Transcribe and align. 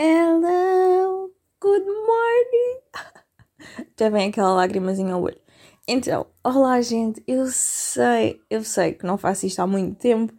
Hello, 0.00 1.28
good 1.60 1.84
morning. 1.84 2.78
Já 3.98 4.08
vem 4.08 4.28
aquela 4.28 4.52
lágrimazinha 4.52 5.12
ao 5.12 5.20
olho. 5.20 5.40
Então, 5.88 6.28
olá 6.44 6.80
gente, 6.80 7.20
eu 7.26 7.48
sei, 7.48 8.40
eu 8.48 8.62
sei 8.62 8.92
que 8.92 9.04
não 9.04 9.18
faço 9.18 9.44
isto 9.44 9.58
há 9.58 9.66
muito 9.66 9.98
tempo, 9.98 10.32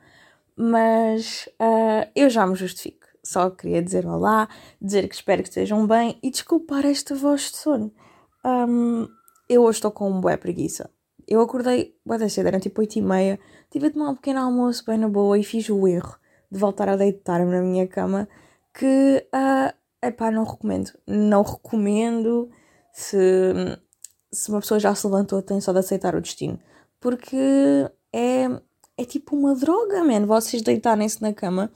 mas 0.55 1.49
uh, 1.61 2.09
eu 2.15 2.29
já 2.29 2.47
me 2.47 2.55
justifico. 2.55 3.05
Só 3.21 3.49
queria 3.49 3.81
dizer 3.81 4.05
olá, 4.05 4.47
dizer 4.81 5.09
que 5.09 5.15
espero 5.15 5.43
que 5.43 5.49
estejam 5.49 5.85
bem 5.85 6.17
e 6.23 6.31
desculpar 6.31 6.85
esta 6.85 7.13
voz 7.13 7.51
de 7.51 7.57
sono. 7.57 7.93
Um, 8.45 9.09
eu 9.49 9.63
hoje 9.63 9.79
estou 9.79 9.91
com 9.91 10.09
uma 10.09 10.21
boa 10.21 10.37
preguiça. 10.37 10.89
Eu 11.27 11.41
acordei 11.41 11.97
boa 12.05 12.29
cedo, 12.29 12.47
eram 12.47 12.61
tipo 12.61 12.79
8 12.79 12.99
e 12.99 13.01
meia, 13.01 13.37
tive 13.69 13.87
a 13.87 13.91
tomar 13.91 14.11
um 14.11 14.15
pequeno 14.15 14.39
almoço 14.39 14.85
bem 14.85 14.97
na 14.97 15.09
boa 15.09 15.37
e 15.37 15.43
fiz 15.43 15.69
o 15.69 15.85
erro 15.85 16.15
de 16.49 16.57
voltar 16.57 16.87
a 16.87 16.95
deitar-me 16.95 17.51
na 17.51 17.61
minha 17.61 17.85
cama 17.85 18.25
que, 18.73 19.27
uh, 19.33 19.73
epá, 20.05 20.31
não 20.31 20.43
recomendo. 20.43 20.91
Não 21.07 21.41
recomendo 21.41 22.49
se 22.93 23.77
se 24.31 24.49
uma 24.49 24.59
pessoa 24.59 24.79
já 24.79 24.93
se 24.93 25.05
levantou, 25.07 25.41
tem 25.41 25.59
só 25.59 25.71
de 25.71 25.79
aceitar 25.79 26.15
o 26.15 26.21
destino. 26.21 26.59
Porque 26.99 27.37
é, 28.13 28.45
é 28.97 29.05
tipo 29.05 29.35
uma 29.35 29.55
droga, 29.55 30.03
man. 30.03 30.25
Vocês 30.25 30.61
deitarem-se 30.61 31.21
na 31.21 31.33
cama 31.33 31.71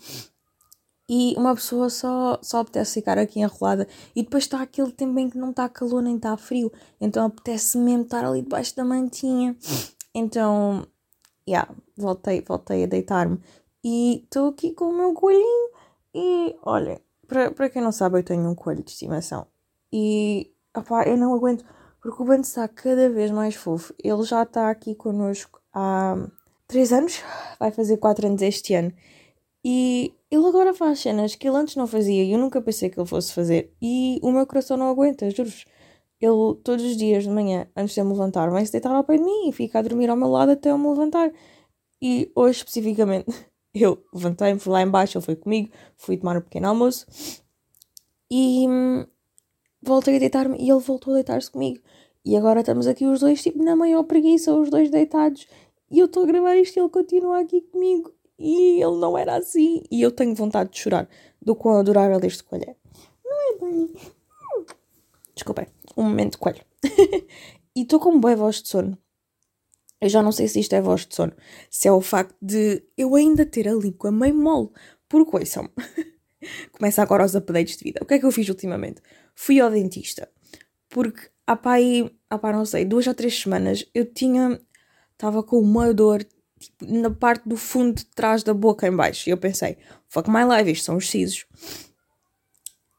e 1.09 1.33
uma 1.37 1.55
pessoa 1.55 1.89
só, 1.89 2.39
só 2.41 2.59
apetece 2.59 2.95
ficar 2.95 3.17
aqui 3.17 3.39
enrolada. 3.39 3.87
E 4.15 4.23
depois 4.23 4.43
está 4.43 4.61
aquele 4.61 4.91
tempo 4.91 5.17
em 5.19 5.29
que 5.29 5.37
não 5.37 5.49
está 5.49 5.67
calor 5.67 6.01
nem 6.01 6.17
está 6.17 6.35
frio. 6.37 6.71
Então 6.99 7.25
apetece 7.25 7.77
mesmo 7.77 8.03
estar 8.03 8.23
ali 8.25 8.41
debaixo 8.41 8.75
da 8.75 8.85
mantinha. 8.85 9.55
Então, 10.13 10.85
yeah, 11.47 11.69
voltei, 11.97 12.41
voltei 12.41 12.83
a 12.83 12.87
deitar-me. 12.87 13.39
E 13.83 14.23
estou 14.23 14.49
aqui 14.49 14.71
com 14.71 14.85
o 14.85 14.95
meu 14.95 15.13
coelhinho. 15.13 15.72
E 16.13 16.55
olha, 16.63 17.01
para 17.27 17.69
quem 17.69 17.81
não 17.81 17.91
sabe, 17.91 18.19
eu 18.19 18.23
tenho 18.23 18.47
um 18.47 18.55
coelho 18.55 18.83
de 18.83 18.91
estimação. 18.91 19.47
E 19.91 20.51
opá, 20.75 21.03
eu 21.07 21.17
não 21.17 21.33
aguento 21.33 21.65
porque 22.01 22.21
o 22.21 22.25
Bando 22.25 22.41
está 22.41 22.67
cada 22.67 23.09
vez 23.09 23.31
mais 23.31 23.55
fofo. 23.55 23.93
Ele 24.03 24.23
já 24.23 24.43
está 24.43 24.69
aqui 24.69 24.93
connosco 24.93 25.61
há 25.73 26.15
3 26.67 26.93
anos, 26.93 27.21
vai 27.59 27.71
fazer 27.71 27.97
4 27.97 28.27
anos 28.27 28.41
este 28.41 28.73
ano. 28.73 28.91
E 29.63 30.13
ele 30.29 30.45
agora 30.45 30.73
faz 30.73 30.99
cenas 30.99 31.35
que 31.35 31.47
ele 31.47 31.55
antes 31.55 31.75
não 31.77 31.87
fazia 31.87 32.23
e 32.23 32.33
eu 32.33 32.37
nunca 32.37 32.61
pensei 32.61 32.89
que 32.89 32.99
ele 32.99 33.07
fosse 33.07 33.31
fazer. 33.33 33.73
E 33.81 34.19
o 34.21 34.31
meu 34.31 34.45
coração 34.45 34.75
não 34.75 34.89
aguenta, 34.89 35.29
juro-vos. 35.29 35.65
Ele, 36.19 36.55
todos 36.63 36.83
os 36.85 36.97
dias 36.97 37.23
de 37.23 37.29
manhã, 37.29 37.67
antes 37.75 37.93
de 37.93 38.01
eu 38.01 38.05
me 38.05 38.11
levantar, 38.11 38.49
vai 38.49 38.65
se 38.65 38.71
deitar 38.71 38.93
ao 38.93 39.03
pé 39.03 39.17
de 39.17 39.23
mim 39.23 39.49
e 39.49 39.51
fica 39.51 39.79
a 39.79 39.81
dormir 39.81 40.09
ao 40.09 40.17
meu 40.17 40.29
lado 40.29 40.51
até 40.51 40.71
eu 40.71 40.77
me 40.77 40.87
levantar. 40.87 41.31
E 42.01 42.31
hoje, 42.35 42.59
especificamente, 42.59 43.25
eu 43.81 44.03
levantei-me, 44.13 44.59
fui 44.59 44.71
lá 44.71 44.81
embaixo, 44.81 45.17
ele 45.17 45.25
foi 45.25 45.35
comigo, 45.35 45.71
fui 45.97 46.17
tomar 46.17 46.37
um 46.37 46.41
pequeno 46.41 46.67
almoço. 46.67 47.05
E 48.29 48.67
hum, 48.67 49.05
voltei 49.81 50.15
a 50.15 50.19
deitar-me 50.19 50.57
e 50.57 50.69
ele 50.69 50.79
voltou 50.79 51.13
a 51.13 51.15
deitar-se 51.15 51.51
comigo. 51.51 51.79
E 52.25 52.37
agora 52.37 52.61
estamos 52.61 52.87
aqui 52.87 53.05
os 53.05 53.19
dois, 53.19 53.41
tipo, 53.41 53.61
na 53.63 53.75
maior 53.75 54.03
preguiça, 54.03 54.53
os 54.53 54.69
dois 54.69 54.89
deitados. 54.89 55.47
E 55.91 55.99
eu 55.99 56.05
estou 56.05 56.23
a 56.23 56.25
gravar 56.25 56.55
isto 56.55 56.77
e 56.77 56.79
ele 56.79 56.89
continua 56.89 57.41
aqui 57.41 57.61
comigo. 57.61 58.13
E 58.39 58.81
ele 58.81 58.97
não 58.97 59.17
era 59.17 59.35
assim. 59.35 59.83
E 59.91 60.01
eu 60.01 60.11
tenho 60.11 60.33
vontade 60.33 60.71
de 60.71 60.79
chorar 60.79 61.07
do 61.41 61.55
quão 61.55 61.77
adorável 61.77 62.19
este 62.23 62.43
coelho 62.43 62.69
é. 62.69 62.75
Não 63.23 63.53
é, 63.53 63.57
Bunny? 63.57 63.93
Desculpem, 65.35 65.67
um 65.97 66.03
momento 66.03 66.33
de 66.33 66.37
coelho. 66.37 66.63
e 67.75 67.81
estou 67.81 67.99
com 67.99 68.19
boa 68.19 68.35
voz 68.35 68.61
de 68.61 68.69
sono. 68.69 68.97
Eu 70.01 70.09
já 70.09 70.21
não 70.21 70.31
sei 70.31 70.47
se 70.47 70.59
isto 70.59 70.73
é 70.73 70.81
voz 70.81 71.05
de 71.05 71.15
sono. 71.15 71.33
Se 71.69 71.87
é 71.87 71.91
o 71.91 72.01
facto 72.01 72.35
de 72.41 72.83
eu 72.97 73.15
ainda 73.15 73.45
ter 73.45 73.67
a 73.67 73.73
língua 73.73 74.11
meio 74.11 74.35
mole. 74.35 74.69
Porque, 75.07 75.37
ouçam 75.37 75.69
Começa 76.77 77.01
agora 77.01 77.25
os 77.25 77.35
updates 77.35 77.77
de 77.77 77.83
vida. 77.83 77.99
O 78.01 78.05
que 78.05 78.15
é 78.15 78.19
que 78.19 78.25
eu 78.25 78.31
fiz 78.31 78.47
ultimamente? 78.49 79.01
Fui 79.33 79.59
ao 79.59 79.71
dentista. 79.71 80.29
Porque 80.89 81.29
há 81.47 81.55
pá 81.55 81.73
aí, 81.73 82.11
há 82.29 82.37
pá, 82.37 82.51
não 82.51 82.65
sei, 82.65 82.85
duas 82.85 83.07
ou 83.07 83.13
três 83.13 83.39
semanas 83.39 83.85
eu 83.93 84.05
tinha, 84.05 84.59
estava 85.13 85.41
com 85.41 85.59
uma 85.59 85.93
dor 85.93 86.25
tipo, 86.59 86.85
na 86.85 87.09
parte 87.09 87.47
do 87.47 87.57
fundo 87.57 87.95
de 87.95 88.05
trás 88.05 88.43
da 88.43 88.53
boca 88.53 88.87
em 88.87 88.95
baixo. 88.95 89.29
E 89.29 89.31
eu 89.31 89.37
pensei, 89.37 89.77
fuck 90.07 90.29
my 90.29 90.43
life, 90.43 90.71
isto 90.71 90.85
são 90.85 90.97
os 90.97 91.09
sisos. 91.09 91.45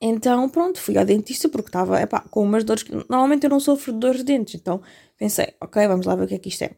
Então, 0.01 0.49
pronto, 0.51 0.79
fui 0.81 0.99
ao 0.99 1.05
dentista 1.05 1.49
porque 1.49 1.69
estava, 1.69 2.07
com 2.31 2.43
umas 2.43 2.63
dores 2.63 2.83
que 2.83 2.93
normalmente 2.93 3.45
eu 3.45 3.51
não 3.51 3.61
sofro 3.61 3.93
de 3.93 3.99
dores 3.99 4.19
de 4.19 4.25
dentes. 4.25 4.55
Então, 4.55 4.83
pensei, 5.17 5.55
ok, 5.61 5.87
vamos 5.87 6.05
lá 6.05 6.15
ver 6.15 6.25
o 6.25 6.29
que 6.29 6.35
é 6.35 6.39
que 6.39 6.49
isto 6.49 6.63
é. 6.63 6.77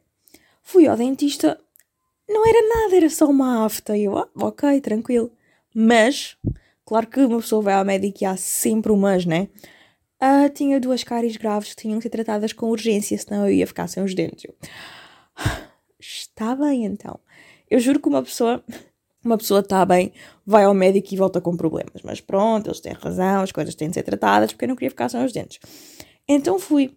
Fui 0.69 0.89
ao 0.89 0.97
dentista, 0.97 1.61
não 2.29 2.45
era 2.45 2.61
nada, 2.69 2.97
era 2.97 3.09
só 3.09 3.27
uma 3.27 3.65
afta. 3.65 3.97
E 3.97 4.03
eu, 4.03 4.19
ah, 4.19 4.29
ok, 4.35 4.81
tranquilo. 4.81 5.31
Mas, 5.73 6.37
claro 6.85 7.07
que 7.07 7.21
uma 7.21 7.39
pessoa 7.39 7.63
vai 7.63 7.75
ao 7.75 7.85
médico 7.85 8.19
e 8.21 8.27
há 8.27 8.37
sempre 8.37 8.91
um 8.91 8.97
mas, 8.97 9.25
né? 9.25 9.49
Uh, 10.21 10.51
tinha 10.53 10.81
duas 10.81 11.05
cáries 11.05 11.37
graves 11.37 11.69
que 11.69 11.83
tinham 11.83 12.01
que 12.01 12.03
ser 12.03 12.11
tratadas 12.11 12.53
com 12.53 12.69
urgência, 12.69 13.17
senão 13.17 13.47
eu 13.47 13.55
ia 13.55 13.67
ficar 13.67 13.87
sem 13.87 14.03
os 14.03 14.13
dentes. 14.13 14.45
Eu... 14.45 14.57
Está 16.01 16.57
bem 16.57 16.85
então. 16.85 17.21
Eu 17.71 17.79
juro 17.79 18.01
que 18.01 18.09
uma 18.09 18.23
pessoa, 18.25 18.65
uma 19.25 19.39
pessoa 19.39 19.61
está 19.61 19.87
bem, 19.87 20.13
vai 20.45 20.65
ao 20.65 20.75
médico 20.75 21.15
e 21.15 21.17
volta 21.17 21.41
com 21.41 21.57
problemas. 21.57 22.03
Mas 22.03 22.21
pronto, 22.21 22.67
eles 22.67 22.81
têm 22.81 22.93
razão, 22.93 23.43
as 23.43 23.53
coisas 23.53 23.77
têm 23.77 23.89
de 23.89 23.95
ser 23.95 24.03
tratadas 24.03 24.51
porque 24.51 24.65
eu 24.65 24.69
não 24.69 24.75
queria 24.75 24.91
ficar 24.91 25.09
sem 25.09 25.25
os 25.25 25.33
dentes. 25.33 25.61
Então 26.27 26.59
fui. 26.59 26.97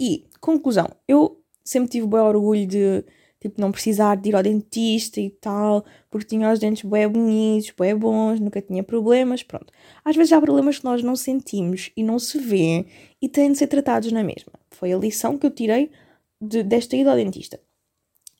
E, 0.00 0.26
conclusão, 0.40 0.88
eu 1.06 1.43
sempre 1.64 1.90
tive 1.90 2.06
bem 2.06 2.20
orgulho 2.20 2.66
de 2.66 3.04
tipo, 3.44 3.60
não 3.60 3.70
precisar 3.70 4.16
de 4.16 4.30
ir 4.30 4.36
ao 4.36 4.42
dentista 4.42 5.20
e 5.20 5.28
tal, 5.28 5.84
porque 6.10 6.26
tinha 6.26 6.50
os 6.50 6.58
dentes 6.58 6.82
bem 6.88 7.06
bonitos, 7.06 7.72
bem 7.78 7.94
bons, 7.94 8.40
nunca 8.40 8.62
tinha 8.62 8.82
problemas, 8.82 9.42
pronto. 9.42 9.70
Às 10.02 10.16
vezes 10.16 10.32
há 10.32 10.40
problemas 10.40 10.78
que 10.78 10.84
nós 10.84 11.02
não 11.02 11.14
sentimos 11.14 11.90
e 11.94 12.02
não 12.02 12.18
se 12.18 12.38
vê 12.38 12.86
e 13.20 13.28
têm 13.28 13.52
de 13.52 13.58
ser 13.58 13.66
tratados 13.66 14.10
na 14.12 14.24
mesma. 14.24 14.52
Foi 14.70 14.92
a 14.94 14.96
lição 14.96 15.36
que 15.36 15.44
eu 15.44 15.50
tirei 15.50 15.90
de, 16.40 16.62
desta 16.62 16.96
ida 16.96 17.10
ao 17.10 17.16
dentista. 17.16 17.60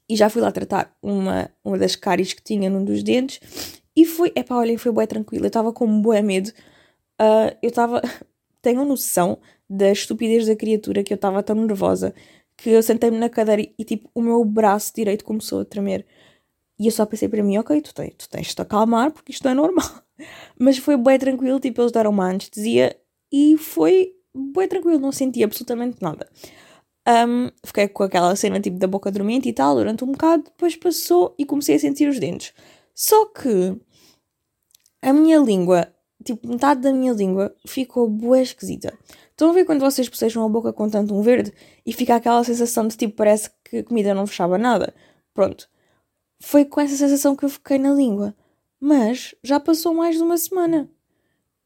E 0.08 0.16
já 0.16 0.30
fui 0.30 0.41
lá 0.41 0.50
tratar 0.50 0.96
uma, 1.02 1.50
uma 1.62 1.76
das 1.76 1.96
cáries 1.96 2.32
que 2.32 2.42
tinha 2.42 2.70
num 2.70 2.82
dos 2.82 3.02
dentes 3.02 3.82
e 3.94 4.06
foi, 4.06 4.32
epá, 4.34 4.56
olhem, 4.56 4.78
foi 4.78 4.92
bem 4.92 5.06
tranquilo, 5.06 5.44
eu 5.44 5.48
estava 5.48 5.70
com 5.70 6.00
bom 6.00 6.22
medo. 6.22 6.48
Uh, 7.20 7.54
eu 7.62 7.68
estava, 7.68 8.00
tenho 8.62 8.84
noção 8.86 9.38
da 9.68 9.92
estupidez 9.92 10.46
da 10.46 10.56
criatura 10.56 11.02
que 11.02 11.12
eu 11.12 11.16
estava 11.16 11.42
tão 11.42 11.56
nervosa 11.56 12.14
que 12.56 12.70
eu 12.70 12.82
sentei-me 12.82 13.19
na 13.19 13.28
cadeira 13.28 13.62
e, 13.78 13.84
tipo, 13.84 14.09
o 14.15 14.22
meu 14.22 14.44
braço 14.44 14.92
direito 14.94 15.25
começou 15.25 15.60
a 15.60 15.65
tremer. 15.65 16.06
E 16.78 16.87
eu 16.87 16.92
só 16.92 17.06
pensei 17.06 17.28
para 17.28 17.42
mim, 17.42 17.59
ok, 17.59 17.81
tu 17.81 17.94
tens, 17.94 18.15
tu 18.16 18.28
tens 18.28 18.48
de 18.48 18.54
te 18.54 18.62
acalmar 18.62 19.12
porque 19.12 19.32
isto 19.32 19.47
é 19.48 19.54
normal. 19.54 19.88
Mas 20.59 20.78
foi 20.78 20.97
bem 20.97 21.19
tranquilo, 21.19 21.60
tipo, 21.60 21.81
eles 21.81 21.92
deram 21.92 22.10
uma 22.10 22.28
anestesia 22.28 22.97
e 23.32 23.56
foi 23.56 24.15
bem 24.34 24.69
tranquilo, 24.69 24.98
não 24.98 25.12
senti 25.12 25.42
absolutamente 25.42 25.98
nada. 26.00 26.28
Um, 27.06 27.50
fiquei 27.65 27.87
com 27.88 28.03
aquela 28.03 28.34
cena 28.34 28.59
tipo 28.59 28.78
da 28.78 28.86
boca 28.86 29.10
dormente 29.10 29.48
e 29.48 29.53
tal 29.53 29.76
durante 29.76 30.03
um 30.03 30.12
bocado, 30.12 30.44
depois 30.44 30.75
passou 30.75 31.34
e 31.38 31.44
comecei 31.44 31.76
a 31.76 31.78
sentir 31.78 32.09
os 32.09 32.19
dentes. 32.19 32.54
Só 32.94 33.26
que 33.26 33.78
a 35.03 35.12
minha 35.12 35.38
língua, 35.38 35.92
tipo, 36.24 36.48
metade 36.48 36.80
da 36.80 36.92
minha 36.92 37.12
língua 37.12 37.54
ficou 37.66 38.08
boa 38.08 38.40
esquisita. 38.40 38.96
Estão 39.30 39.50
a 39.50 39.52
ver 39.52 39.64
quando 39.64 39.80
vocês 39.80 40.08
bocejam 40.08 40.44
a 40.44 40.48
boca 40.48 40.72
com 40.72 40.88
tanto 40.88 41.14
um 41.14 41.22
verde 41.22 41.52
e 41.84 41.92
fica 41.92 42.14
aquela 42.16 42.42
sensação 42.44 42.86
de 42.86 42.96
tipo, 42.96 43.14
parece 43.14 43.50
que 43.64 43.78
a 43.78 43.84
comida 43.84 44.14
não 44.14 44.26
fechava 44.26 44.56
nada? 44.56 44.94
Pronto. 45.34 45.68
Foi 46.40 46.64
com 46.64 46.80
essa 46.80 46.96
sensação 46.96 47.34
que 47.34 47.44
eu 47.44 47.48
fiquei 47.48 47.78
na 47.78 47.92
língua. 47.92 48.34
Mas 48.80 49.34
já 49.42 49.58
passou 49.58 49.94
mais 49.94 50.16
de 50.16 50.22
uma 50.22 50.36
semana. 50.36 50.88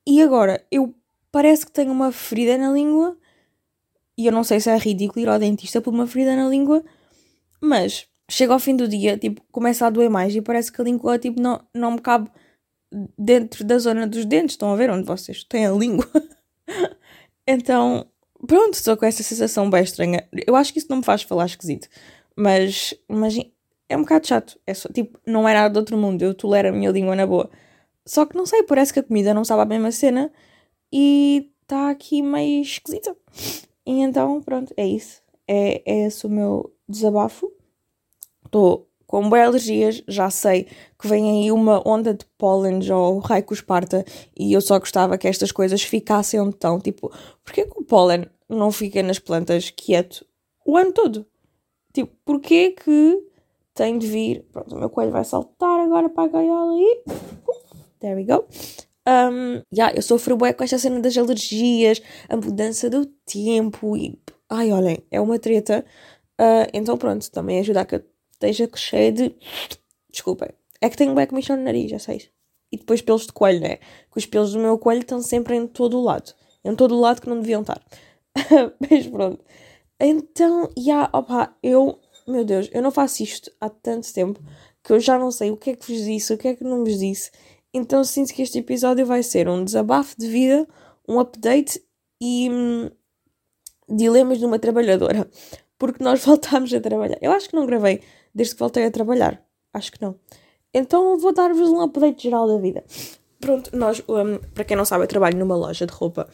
E 0.06 0.22
agora, 0.22 0.64
eu 0.70 0.94
parece 1.30 1.66
que 1.66 1.72
tenho 1.72 1.92
uma 1.92 2.10
ferida 2.12 2.56
na 2.56 2.72
língua. 2.72 3.16
E 4.16 4.26
eu 4.26 4.32
não 4.32 4.44
sei 4.44 4.60
se 4.60 4.70
é 4.70 4.76
ridículo 4.78 5.20
ir 5.20 5.28
ao 5.28 5.38
dentista 5.38 5.80
por 5.80 5.92
uma 5.92 6.06
ferida 6.06 6.34
na 6.36 6.48
língua. 6.48 6.82
Mas 7.60 8.06
chega 8.30 8.52
ao 8.52 8.58
fim 8.58 8.76
do 8.76 8.86
dia, 8.86 9.18
tipo, 9.18 9.42
começa 9.50 9.86
a 9.86 9.90
doer 9.90 10.08
mais 10.08 10.34
e 10.34 10.40
parece 10.40 10.70
que 10.70 10.80
a 10.80 10.84
língua, 10.84 11.18
tipo, 11.18 11.40
não, 11.40 11.60
não 11.74 11.92
me 11.92 12.00
cabe 12.00 12.30
dentro 13.18 13.64
da 13.64 13.78
zona 13.78 14.06
dos 14.06 14.24
dentes. 14.24 14.54
Estão 14.54 14.72
a 14.72 14.76
ver 14.76 14.90
onde 14.90 15.06
vocês 15.06 15.44
têm 15.44 15.66
a 15.66 15.72
língua? 15.72 16.08
Então, 17.50 18.06
pronto, 18.46 18.74
estou 18.74 18.94
com 18.94 19.06
essa 19.06 19.22
sensação 19.22 19.70
bem 19.70 19.82
estranha. 19.82 20.28
Eu 20.46 20.54
acho 20.54 20.70
que 20.70 20.80
isso 20.80 20.88
não 20.90 20.98
me 20.98 21.02
faz 21.02 21.22
falar 21.22 21.46
esquisito, 21.46 21.88
mas, 22.36 22.92
mas 23.08 23.38
é 23.88 23.96
um 23.96 24.02
bocado 24.02 24.26
chato. 24.26 24.60
É 24.66 24.74
só, 24.74 24.88
tipo, 24.90 25.18
não 25.26 25.48
era 25.48 25.66
de 25.68 25.78
outro 25.78 25.96
mundo, 25.96 26.20
eu 26.22 26.34
tolero 26.34 26.68
a 26.68 26.72
minha 26.72 26.90
língua 26.90 27.16
na 27.16 27.26
boa. 27.26 27.50
Só 28.04 28.26
que 28.26 28.36
não 28.36 28.44
sei, 28.44 28.62
parece 28.64 28.92
que 28.92 29.00
a 29.00 29.02
comida 29.02 29.32
não 29.32 29.44
sabe 29.44 29.62
a 29.62 29.64
mesma 29.64 29.90
cena 29.92 30.30
e 30.92 31.50
está 31.62 31.90
aqui 31.90 32.22
meio 32.22 32.62
esquisita. 32.62 33.16
E 33.86 34.00
então, 34.00 34.42
pronto, 34.42 34.74
é 34.76 34.86
isso. 34.86 35.22
É, 35.46 35.82
é 35.90 36.06
esse 36.06 36.26
o 36.26 36.30
meu 36.30 36.70
desabafo. 36.88 37.50
Estou 38.44 38.87
com 39.08 39.26
boas 39.26 39.48
alergias, 39.48 40.02
já 40.06 40.28
sei 40.28 40.68
que 40.98 41.08
vem 41.08 41.30
aí 41.30 41.50
uma 41.50 41.82
onda 41.88 42.12
de 42.12 42.26
pólen 42.36 42.78
ou 42.92 43.18
raico 43.20 43.54
esparta 43.54 44.04
e 44.38 44.52
eu 44.52 44.60
só 44.60 44.78
gostava 44.78 45.16
que 45.16 45.26
estas 45.26 45.50
coisas 45.50 45.82
ficassem 45.82 46.38
onde 46.38 46.54
estão. 46.54 46.78
Tipo, 46.78 47.10
porquê 47.42 47.64
que 47.64 47.80
o 47.80 47.82
pólen 47.82 48.26
não 48.46 48.70
fica 48.70 49.02
nas 49.02 49.18
plantas 49.18 49.70
quieto 49.70 50.26
o 50.64 50.76
ano 50.76 50.92
todo? 50.92 51.26
Tipo, 51.94 52.14
porquê 52.22 52.72
que 52.72 53.24
tem 53.74 53.98
de 53.98 54.06
vir... 54.06 54.44
Pronto, 54.52 54.76
o 54.76 54.78
meu 54.78 54.90
coelho 54.90 55.10
vai 55.10 55.24
saltar 55.24 55.80
agora 55.80 56.10
para 56.10 56.24
a 56.24 56.28
gaiola 56.28 56.78
e... 56.78 57.02
There 58.00 58.14
we 58.14 58.24
go. 58.24 58.46
Um, 59.08 59.62
yeah, 59.74 59.96
eu 59.96 60.02
sofro 60.02 60.36
bué 60.36 60.52
com 60.52 60.64
esta 60.64 60.78
cena 60.78 61.00
das 61.00 61.16
alergias, 61.16 62.02
a 62.28 62.36
mudança 62.36 62.90
do 62.90 63.06
tempo 63.06 63.96
e. 63.96 64.20
Ai, 64.50 64.70
olhem, 64.70 64.98
é 65.10 65.18
uma 65.18 65.38
treta. 65.38 65.82
Uh, 66.38 66.68
então 66.74 66.98
pronto, 66.98 67.30
também 67.30 67.58
ajuda 67.58 67.80
a 67.80 67.84
que 67.86 67.94
eu 67.96 68.04
esteja 68.40 68.68
cheia 68.74 69.12
de. 69.12 69.34
Desculpem. 70.10 70.48
É 70.80 70.88
que 70.88 70.96
tenho 70.96 71.14
bué 71.14 71.26
comissão 71.26 71.56
no 71.56 71.64
nariz, 71.64 71.90
já 71.90 71.98
sei. 71.98 72.30
E 72.70 72.76
depois 72.76 73.02
pelos 73.02 73.26
de 73.26 73.32
coelho, 73.32 73.60
né? 73.60 73.76
Que 73.76 74.18
os 74.18 74.26
pelos 74.26 74.52
do 74.52 74.58
meu 74.58 74.78
coelho 74.78 75.00
estão 75.00 75.20
sempre 75.20 75.56
em 75.56 75.66
todo 75.66 75.98
o 75.98 76.02
lado. 76.02 76.32
Em 76.64 76.74
todo 76.74 76.94
o 76.94 77.00
lado 77.00 77.20
que 77.20 77.28
não 77.28 77.40
deviam 77.40 77.62
estar. 77.62 77.82
Mas 78.90 79.06
pronto. 79.06 79.44
Então, 80.00 80.70
já, 80.76 81.10
opa, 81.12 81.56
eu. 81.62 81.98
Meu 82.26 82.44
Deus, 82.44 82.68
eu 82.72 82.82
não 82.82 82.90
faço 82.90 83.22
isto 83.22 83.50
há 83.58 83.70
tanto 83.70 84.12
tempo 84.12 84.38
que 84.84 84.92
eu 84.92 85.00
já 85.00 85.18
não 85.18 85.30
sei 85.30 85.50
o 85.50 85.56
que 85.56 85.70
é 85.70 85.76
que 85.76 85.90
vos 85.90 86.04
disse, 86.04 86.32
o 86.32 86.38
que 86.38 86.48
é 86.48 86.54
que 86.54 86.62
não 86.62 86.84
vos 86.84 86.98
disse. 86.98 87.30
Então 87.72 88.02
sinto 88.04 88.32
que 88.32 88.42
este 88.42 88.58
episódio 88.58 89.04
vai 89.06 89.22
ser 89.22 89.48
um 89.48 89.64
desabafo 89.64 90.14
de 90.18 90.28
vida, 90.28 90.68
um 91.08 91.18
update 91.20 91.82
e 92.20 92.50
hum, 92.50 92.90
dilemas 93.88 94.38
de 94.38 94.44
uma 94.44 94.58
trabalhadora. 94.58 95.28
Porque 95.78 96.02
nós 96.02 96.22
voltámos 96.26 96.72
a 96.74 96.80
trabalhar. 96.80 97.18
Eu 97.20 97.32
acho 97.32 97.48
que 97.48 97.56
não 97.56 97.66
gravei 97.66 98.00
desde 98.34 98.54
que 98.54 98.60
voltei 98.60 98.84
a 98.84 98.90
trabalhar. 98.90 99.42
Acho 99.72 99.92
que 99.92 100.02
não. 100.02 100.16
Então 100.72 101.18
vou 101.18 101.32
dar-vos 101.32 101.68
um 101.70 101.80
update 101.80 102.24
geral 102.24 102.46
da 102.46 102.58
vida. 102.58 102.84
Pronto, 103.40 103.74
nós, 103.76 104.02
um, 104.08 104.38
para 104.52 104.64
quem 104.64 104.76
não 104.76 104.84
sabe, 104.84 105.04
eu 105.04 105.08
trabalho 105.08 105.38
numa 105.38 105.56
loja 105.56 105.86
de 105.86 105.92
roupa 105.92 106.28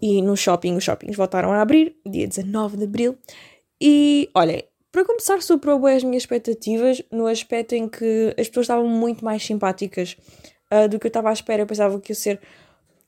e 0.00 0.22
no 0.22 0.36
shopping, 0.36 0.76
os 0.76 0.84
shoppings 0.84 1.16
voltaram 1.16 1.52
a 1.52 1.60
abrir, 1.60 1.96
dia 2.06 2.26
19 2.26 2.76
de 2.76 2.84
abril. 2.84 3.16
E 3.80 4.30
olhem, 4.34 4.62
para 4.90 5.04
começar, 5.04 5.42
superou 5.42 5.84
as 5.86 6.02
minhas 6.02 6.22
expectativas 6.22 7.02
no 7.10 7.26
aspecto 7.26 7.74
em 7.74 7.88
que 7.88 8.34
as 8.38 8.48
pessoas 8.48 8.64
estavam 8.64 8.86
muito 8.86 9.24
mais 9.24 9.44
simpáticas 9.44 10.16
uh, 10.72 10.88
do 10.88 10.98
que 10.98 11.06
eu 11.06 11.08
estava 11.08 11.30
à 11.30 11.32
espera. 11.32 11.62
Eu 11.62 11.66
pensava 11.66 12.00
que 12.00 12.12
ia 12.12 12.16
ser, 12.16 12.40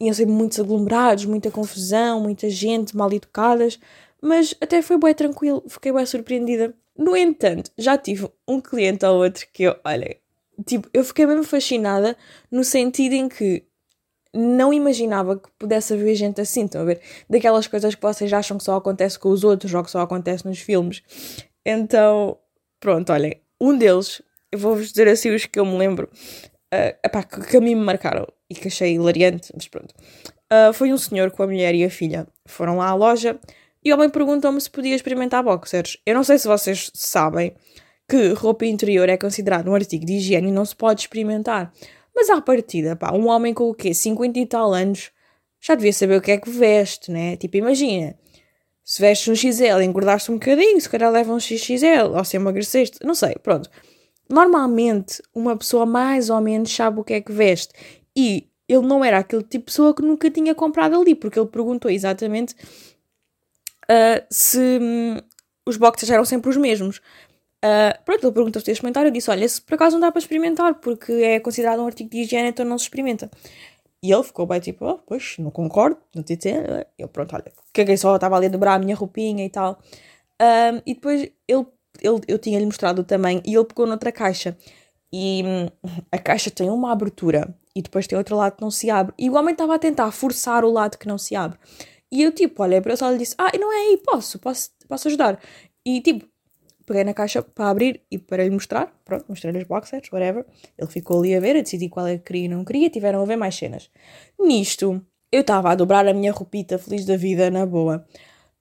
iam 0.00 0.12
ser 0.12 0.26
muitos 0.26 0.58
aglomerados, 0.58 1.24
muita 1.24 1.50
confusão, 1.50 2.20
muita 2.20 2.50
gente, 2.50 2.96
mal 2.96 3.12
educadas, 3.12 3.78
mas 4.22 4.54
até 4.60 4.82
foi 4.82 4.98
bem 4.98 5.14
tranquilo, 5.14 5.62
fiquei 5.68 5.92
bem 5.92 6.04
surpreendida. 6.06 6.74
No 6.96 7.16
entanto, 7.16 7.70
já 7.78 7.96
tive 7.96 8.28
um 8.46 8.60
cliente 8.60 9.04
ou 9.04 9.22
outro 9.22 9.46
que 9.52 9.64
eu, 9.64 9.76
olha, 9.84 10.16
tipo, 10.66 10.88
eu 10.92 11.04
fiquei 11.04 11.26
mesmo 11.26 11.44
fascinada 11.44 12.16
no 12.50 12.62
sentido 12.62 13.14
em 13.14 13.28
que 13.28 13.64
não 14.32 14.72
imaginava 14.72 15.38
que 15.38 15.48
pudesse 15.58 15.92
haver 15.92 16.14
gente 16.14 16.40
assim, 16.40 16.64
estão 16.64 16.82
a 16.82 16.84
ver? 16.84 17.00
Daquelas 17.28 17.66
coisas 17.66 17.94
que 17.94 18.02
vocês 18.02 18.32
acham 18.32 18.58
que 18.58 18.64
só 18.64 18.76
acontece 18.76 19.18
com 19.18 19.30
os 19.30 19.42
outros 19.42 19.72
ou 19.74 19.82
que 19.82 19.90
só 19.90 20.00
acontece 20.00 20.46
nos 20.46 20.60
filmes. 20.60 21.02
Então, 21.64 22.38
pronto, 22.78 23.12
olhem, 23.12 23.40
um 23.60 23.76
deles, 23.76 24.22
eu 24.52 24.58
vou-vos 24.58 24.90
dizer 24.90 25.08
assim 25.08 25.34
os 25.34 25.46
que 25.46 25.58
eu 25.58 25.66
me 25.66 25.76
lembro, 25.76 26.08
uh, 26.72 26.96
epá, 27.04 27.22
que, 27.22 27.40
que 27.40 27.56
a 27.56 27.60
mim 27.60 27.74
me 27.74 27.82
marcaram 27.82 28.26
e 28.48 28.54
que 28.54 28.68
achei 28.68 28.94
hilariante, 28.94 29.52
mas 29.54 29.66
pronto. 29.68 29.94
Uh, 30.52 30.72
foi 30.72 30.92
um 30.92 30.98
senhor 30.98 31.30
com 31.30 31.42
a 31.42 31.46
mulher 31.46 31.74
e 31.74 31.84
a 31.84 31.90
filha. 31.90 32.26
Foram 32.46 32.78
lá 32.78 32.88
à 32.88 32.94
loja 32.94 33.38
e 33.84 33.92
o 33.92 33.96
homem 33.96 34.10
perguntou-me 34.10 34.60
se 34.60 34.70
podia 34.70 34.94
experimentar 34.94 35.42
boxers. 35.42 35.96
Eu 36.04 36.14
não 36.14 36.24
sei 36.24 36.38
se 36.38 36.46
vocês 36.46 36.90
sabem 36.94 37.54
que 38.08 38.32
roupa 38.32 38.66
interior 38.66 39.08
é 39.08 39.16
considerado 39.16 39.68
um 39.68 39.74
artigo 39.74 40.04
de 40.04 40.14
higiene 40.14 40.48
e 40.48 40.52
não 40.52 40.64
se 40.64 40.74
pode 40.74 41.02
experimentar. 41.02 41.72
Mas 42.14 42.28
à 42.28 42.40
partida, 42.40 42.96
pá, 42.96 43.12
um 43.12 43.28
homem 43.28 43.54
com 43.54 43.70
o 43.70 43.74
quê? 43.74 43.94
50 43.94 44.38
e 44.38 44.46
tal 44.46 44.74
anos 44.74 45.10
já 45.60 45.74
devia 45.74 45.92
saber 45.92 46.16
o 46.16 46.20
que 46.20 46.32
é 46.32 46.38
que 46.38 46.50
veste, 46.50 47.10
né? 47.10 47.36
Tipo, 47.36 47.58
imagina, 47.58 48.16
se 48.82 49.00
vestes 49.00 49.28
um 49.28 49.36
XL, 49.36 49.80
engordaste 49.82 50.30
um 50.30 50.34
bocadinho, 50.34 50.80
se 50.80 50.88
calhar 50.88 51.12
leva 51.12 51.32
um 51.32 51.38
XXL, 51.38 52.16
ou 52.16 52.24
se 52.24 52.36
emagreceste, 52.36 52.98
não 53.04 53.14
sei, 53.14 53.36
pronto. 53.42 53.70
Normalmente, 54.28 55.22
uma 55.34 55.56
pessoa 55.56 55.84
mais 55.84 56.30
ou 56.30 56.40
menos 56.40 56.74
sabe 56.74 57.00
o 57.00 57.04
que 57.04 57.14
é 57.14 57.20
que 57.20 57.32
veste. 57.32 57.74
E 58.16 58.48
ele 58.68 58.86
não 58.86 59.04
era 59.04 59.18
aquele 59.18 59.42
tipo 59.42 59.58
de 59.58 59.72
pessoa 59.72 59.94
que 59.94 60.02
nunca 60.02 60.30
tinha 60.30 60.54
comprado 60.54 61.00
ali, 61.00 61.14
porque 61.14 61.38
ele 61.38 61.48
perguntou 61.48 61.90
exatamente 61.90 62.54
uh, 63.90 64.24
se 64.30 64.58
um, 64.58 65.18
os 65.66 65.76
boxers 65.76 66.10
eram 66.10 66.24
sempre 66.24 66.48
os 66.48 66.56
mesmos. 66.56 66.98
Uh, 67.62 67.92
pronto, 68.04 68.24
ele 68.24 68.32
perguntou 68.32 68.62
se 68.62 68.70
experimentar. 68.70 69.04
Eu 69.04 69.10
disse: 69.10 69.30
Olha, 69.30 69.48
se 69.48 69.60
por 69.60 69.74
acaso 69.74 69.96
não 69.96 70.00
dá 70.00 70.12
para 70.12 70.20
experimentar, 70.20 70.74
porque 70.76 71.12
é 71.12 71.40
considerado 71.40 71.80
um 71.80 71.86
artigo 71.86 72.08
de 72.08 72.18
higiene, 72.18 72.48
então 72.48 72.64
não 72.64 72.78
se 72.78 72.84
experimenta. 72.84 73.30
E 74.02 74.10
ele 74.10 74.22
ficou 74.22 74.46
bem 74.46 74.60
tipo, 74.60 74.86
oh, 74.86 74.98
pois, 74.98 75.36
não 75.38 75.50
concordo, 75.50 75.98
não 76.14 76.22
te 76.22 76.34
dizer. 76.36 76.88
Eu, 76.98 77.06
pronto, 77.08 77.34
olha, 77.34 77.52
caguei 77.72 77.98
só, 77.98 78.14
estava 78.14 78.36
ali 78.36 78.46
a 78.46 78.48
dobrar 78.48 78.74
a 78.74 78.78
minha 78.78 78.96
roupinha 78.96 79.44
e 79.44 79.50
tal. 79.50 79.78
Um, 80.40 80.80
e 80.86 80.94
depois 80.94 81.30
ele, 81.46 81.66
ele, 82.00 82.20
eu 82.26 82.38
tinha-lhe 82.38 82.64
mostrado 82.64 83.04
também 83.04 83.42
e 83.44 83.54
ele 83.54 83.64
pegou 83.64 83.86
noutra 83.86 84.10
caixa. 84.10 84.56
E 85.12 85.42
hum, 85.44 85.68
a 86.10 86.18
caixa 86.18 86.50
tem 86.50 86.70
uma 86.70 86.92
abertura 86.92 87.54
e 87.74 87.82
depois 87.82 88.06
tem 88.06 88.16
outro 88.16 88.36
lado 88.36 88.56
que 88.56 88.62
não 88.62 88.70
se 88.70 88.88
abre. 88.88 89.12
E 89.18 89.28
o 89.28 89.34
homem 89.34 89.52
estava 89.52 89.74
a 89.74 89.78
tentar 89.78 90.10
forçar 90.12 90.64
o 90.64 90.70
lado 90.70 90.96
que 90.96 91.06
não 91.06 91.18
se 91.18 91.36
abre. 91.36 91.58
E 92.12 92.22
eu, 92.22 92.32
tipo, 92.32 92.62
olhei 92.62 92.80
para 92.80 92.94
ele 92.94 93.14
e 93.14 93.18
disse: 93.18 93.34
Ah, 93.38 93.50
não 93.58 93.72
é 93.72 93.76
aí, 93.76 93.96
posso, 94.04 94.38
posso, 94.38 94.70
posso 94.88 95.08
ajudar. 95.08 95.40
E, 95.84 96.00
tipo, 96.00 96.26
peguei 96.84 97.04
na 97.04 97.14
caixa 97.14 97.42
para 97.42 97.70
abrir 97.70 98.02
e 98.10 98.18
para 98.18 98.44
lhe 98.44 98.50
mostrar. 98.50 98.92
Pronto, 99.04 99.26
mostrei-lhe 99.28 99.58
os 99.58 99.64
boxers, 99.64 100.10
whatever. 100.12 100.44
Ele 100.76 100.90
ficou 100.90 101.20
ali 101.20 101.34
a 101.34 101.40
ver, 101.40 101.56
a 101.56 101.62
decidir 101.62 101.88
qual 101.88 102.06
é 102.06 102.18
que 102.18 102.24
queria 102.24 102.44
e 102.46 102.48
não 102.48 102.64
queria. 102.64 102.90
Tiveram 102.90 103.22
a 103.22 103.24
ver 103.24 103.36
mais 103.36 103.54
cenas. 103.54 103.90
Nisto, 104.38 105.04
eu 105.32 105.42
estava 105.42 105.70
a 105.70 105.74
dobrar 105.74 106.06
a 106.08 106.14
minha 106.14 106.32
roupita 106.32 106.78
feliz 106.78 107.04
da 107.04 107.16
vida, 107.16 107.50
na 107.50 107.64
boa. 107.64 108.04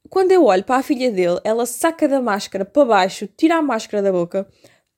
Quando 0.09 0.31
eu 0.31 0.45
olho 0.45 0.63
para 0.63 0.77
a 0.77 0.83
filha 0.83 1.11
dele, 1.11 1.39
ela 1.43 1.65
saca 1.65 2.07
da 2.07 2.21
máscara 2.21 2.65
para 2.65 2.85
baixo, 2.85 3.27
tira 3.37 3.55
a 3.55 3.61
máscara 3.61 4.01
da 4.01 4.11
boca 4.11 4.47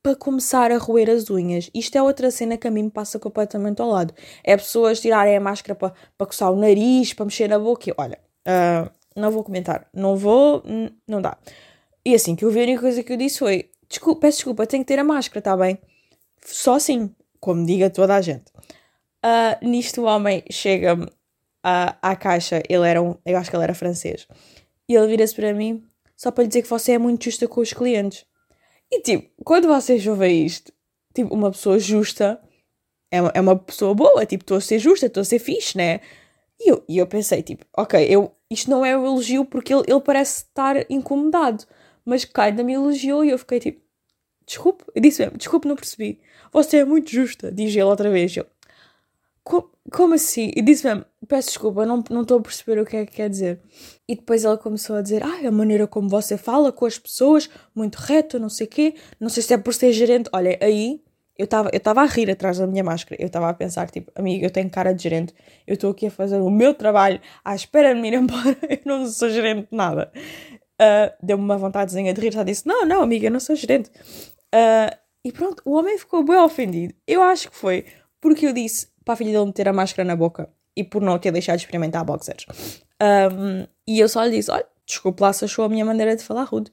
para 0.03 0.15
começar 0.15 0.71
a 0.71 0.77
roer 0.77 1.09
as 1.09 1.29
unhas. 1.29 1.69
Isto 1.73 1.97
é 1.97 2.01
outra 2.01 2.31
cena 2.31 2.57
que 2.57 2.67
a 2.67 2.71
mim 2.71 2.83
me 2.83 2.91
passa 2.91 3.19
completamente 3.19 3.81
ao 3.81 3.89
lado. 3.89 4.13
É 4.43 4.57
pessoas 4.57 4.99
tirarem 4.99 5.37
a 5.37 5.39
máscara 5.39 5.75
para, 5.75 5.93
para 6.17 6.27
coçar 6.27 6.51
o 6.51 6.55
nariz, 6.55 7.13
para 7.13 7.25
mexer 7.25 7.47
na 7.47 7.59
boca. 7.59 7.89
E, 7.89 7.93
olha, 7.97 8.19
uh, 8.47 8.89
não 9.15 9.31
vou 9.31 9.43
comentar. 9.43 9.87
Não 9.93 10.15
vou, 10.15 10.63
não 11.07 11.21
dá. 11.21 11.37
E 12.05 12.15
assim 12.15 12.35
que 12.35 12.45
eu 12.45 12.51
vi, 12.51 12.59
a 12.59 12.63
única 12.63 12.81
coisa 12.81 13.03
que 13.03 13.13
eu 13.13 13.17
disse 13.17 13.39
foi: 13.39 13.69
desculpa, 13.87 14.21
peço 14.21 14.37
desculpa, 14.37 14.67
tenho 14.67 14.83
que 14.83 14.87
ter 14.87 14.99
a 14.99 15.03
máscara, 15.03 15.39
está 15.39 15.55
bem? 15.55 15.77
Só 16.45 16.75
assim, 16.75 17.13
como 17.39 17.65
diga 17.65 17.89
toda 17.89 18.15
a 18.15 18.21
gente. 18.21 18.51
Uh, 19.23 19.67
nisto 19.67 20.01
o 20.01 20.05
homem 20.05 20.43
chega-me 20.49 21.05
uh, 21.05 21.93
à 22.01 22.15
caixa, 22.15 22.63
ele 22.67 22.87
era 22.87 23.01
um, 23.01 23.15
eu 23.23 23.37
acho 23.37 23.49
que 23.49 23.55
ele 23.55 23.63
era 23.63 23.75
francês, 23.75 24.27
e 24.89 24.95
ele 24.95 25.07
vira-se 25.07 25.35
para 25.35 25.53
mim 25.53 25.83
só 26.17 26.31
para 26.31 26.43
lhe 26.43 26.47
dizer 26.47 26.61
que 26.61 26.69
você 26.69 26.93
é 26.93 26.97
muito 26.97 27.25
justa 27.25 27.47
com 27.47 27.61
os 27.61 27.73
clientes. 27.73 28.25
E 28.91 29.01
tipo, 29.01 29.29
quando 29.43 29.67
vocês 29.67 30.05
ouvem 30.05 30.45
isto, 30.45 30.71
tipo, 31.15 31.33
uma 31.33 31.49
pessoa 31.51 31.79
justa 31.79 32.39
é 33.09 33.21
uma, 33.21 33.31
é 33.33 33.41
uma 33.41 33.55
pessoa 33.57 33.95
boa, 33.95 34.25
tipo, 34.25 34.43
estou 34.43 34.57
a 34.57 34.61
ser 34.61 34.77
justa, 34.77 35.07
estou 35.07 35.21
a 35.21 35.25
ser 35.25 35.39
fixe, 35.39 35.77
né? 35.77 35.99
E 36.63 36.71
eu, 36.71 36.83
e 36.87 36.97
eu 36.97 37.07
pensei, 37.07 37.41
tipo, 37.41 37.65
ok, 37.75 38.05
eu, 38.07 38.31
isto 38.49 38.69
não 38.69 38.85
é 38.85 38.95
um 38.95 39.05
elogio 39.05 39.43
porque 39.43 39.73
ele, 39.73 39.83
ele 39.87 40.01
parece 40.01 40.43
estar 40.43 40.75
incomodado 40.91 41.65
mas 42.05 42.25
Kaida 42.25 42.63
me 42.63 42.73
elogiou 42.73 43.23
e 43.23 43.29
eu 43.29 43.37
fiquei 43.37 43.59
tipo, 43.59 43.81
desculpe, 44.45 44.83
eu 44.93 45.01
disse 45.01 45.21
mesmo, 45.23 45.37
desculpe, 45.37 45.67
não 45.67 45.75
percebi. 45.75 46.19
Você 46.51 46.77
é 46.77 46.85
muito 46.85 47.11
justa, 47.11 47.51
diz 47.51 47.71
ele 47.71 47.83
outra 47.83 48.09
vez. 48.09 48.35
Eu, 48.35 48.45
como, 49.43 49.69
como 49.91 50.13
assim? 50.13 50.51
E 50.55 50.61
disse 50.61 50.85
mesmo, 50.85 51.05
peço 51.27 51.49
desculpa, 51.49 51.85
não 51.85 51.99
estou 52.21 52.39
a 52.39 52.41
perceber 52.41 52.79
o 52.79 52.85
que 52.85 52.97
é 52.97 53.05
que 53.05 53.13
quer 53.13 53.29
dizer. 53.29 53.61
E 54.07 54.15
depois 54.15 54.43
ela 54.43 54.57
começou 54.57 54.95
a 54.95 55.01
dizer, 55.01 55.23
ah, 55.23 55.47
a 55.47 55.51
maneira 55.51 55.87
como 55.87 56.09
você 56.09 56.37
fala 56.37 56.71
com 56.71 56.85
as 56.85 56.97
pessoas, 56.97 57.49
muito 57.73 57.95
reta, 57.95 58.37
não 58.39 58.49
sei 58.49 58.67
o 58.67 58.69
quê, 58.69 58.95
não 59.19 59.29
sei 59.29 59.43
se 59.43 59.53
é 59.53 59.57
por 59.57 59.73
ser 59.73 59.93
gerente. 59.93 60.29
Olha, 60.33 60.57
aí 60.61 61.01
eu 61.37 61.45
estava 61.45 61.69
eu 61.73 61.79
tava 61.79 62.01
a 62.01 62.05
rir 62.05 62.29
atrás 62.29 62.57
da 62.57 62.67
minha 62.67 62.83
máscara. 62.83 63.21
Eu 63.21 63.27
estava 63.27 63.49
a 63.49 63.53
pensar, 63.53 63.89
tipo, 63.89 64.11
amiga, 64.15 64.45
eu 64.45 64.51
tenho 64.51 64.69
cara 64.69 64.93
de 64.93 65.03
gerente, 65.03 65.33
eu 65.65 65.73
estou 65.73 65.91
aqui 65.91 66.07
a 66.07 66.11
fazer 66.11 66.39
o 66.39 66.49
meu 66.49 66.73
trabalho 66.73 67.19
à 67.43 67.55
espera 67.55 67.93
de 67.93 68.01
me 68.01 68.09
ir 68.09 68.13
embora, 68.15 68.57
eu 68.69 68.79
não 68.85 69.05
sou 69.07 69.29
gerente 69.29 69.67
de 69.71 69.77
nada 69.77 70.11
uh, 70.81 71.13
deu-me 71.21 71.43
uma 71.43 71.57
vontadezinha 71.57 72.13
de 72.13 72.19
rir, 72.19 72.33
já 72.33 72.43
disse, 72.43 72.67
não, 72.67 72.85
não, 72.85 73.03
amiga, 73.03 73.27
eu 73.27 73.31
não 73.31 73.39
sou 73.39 73.55
gerente. 73.55 73.89
Uh, 74.53 74.97
e 75.23 75.31
pronto, 75.31 75.61
o 75.63 75.73
homem 75.73 75.97
ficou 75.97 76.23
bem 76.23 76.37
ofendido. 76.37 76.93
Eu 77.07 77.21
acho 77.21 77.49
que 77.49 77.55
foi 77.55 77.85
porque 78.19 78.47
eu 78.47 78.53
disse 78.53 78.87
para 79.05 79.13
a 79.13 79.17
filha 79.17 79.31
dele 79.31 79.45
meter 79.45 79.67
a 79.67 79.73
máscara 79.73 80.07
na 80.07 80.15
boca 80.15 80.49
e 80.75 80.83
por 80.83 81.01
não 81.01 81.17
ter 81.19 81.31
deixado 81.31 81.57
de 81.57 81.65
experimentar 81.65 82.03
boxers. 82.03 82.45
Um, 83.01 83.67
e 83.87 83.99
eu 83.99 84.09
só 84.09 84.23
lhe 84.23 84.37
disse, 84.37 84.49
olha, 84.49 84.65
desculpe 84.85 85.21
lá 85.21 85.31
se 85.31 85.45
achou 85.45 85.65
a 85.65 85.69
minha 85.69 85.85
maneira 85.85 86.15
de 86.15 86.23
falar 86.23 86.43
rude. 86.43 86.71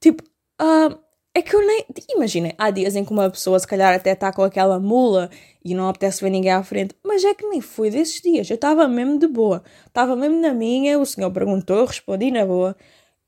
Tipo, 0.00 0.22
uh, 0.60 0.98
é 1.34 1.42
que 1.42 1.54
eu 1.54 1.66
nem. 1.66 1.84
Imaginem, 2.14 2.54
há 2.56 2.70
dias 2.70 2.94
em 2.94 3.04
que 3.04 3.12
uma 3.12 3.28
pessoa 3.28 3.58
se 3.58 3.66
calhar 3.66 3.92
até 3.92 4.12
está 4.12 4.32
com 4.32 4.42
aquela 4.42 4.78
mula 4.78 5.28
e 5.64 5.74
não 5.74 5.88
apetece 5.88 6.22
ver 6.22 6.30
ninguém 6.30 6.52
à 6.52 6.62
frente, 6.62 6.94
mas 7.04 7.24
é 7.24 7.34
que 7.34 7.46
nem 7.46 7.60
foi 7.60 7.90
desses 7.90 8.20
dias. 8.20 8.48
Eu 8.48 8.54
estava 8.54 8.86
mesmo 8.86 9.18
de 9.18 9.26
boa, 9.26 9.62
estava 9.86 10.14
mesmo 10.14 10.40
na 10.40 10.54
minha. 10.54 10.98
O 10.98 11.04
senhor 11.04 11.30
perguntou, 11.32 11.76
eu 11.76 11.84
respondi 11.86 12.30
na 12.30 12.46
boa. 12.46 12.76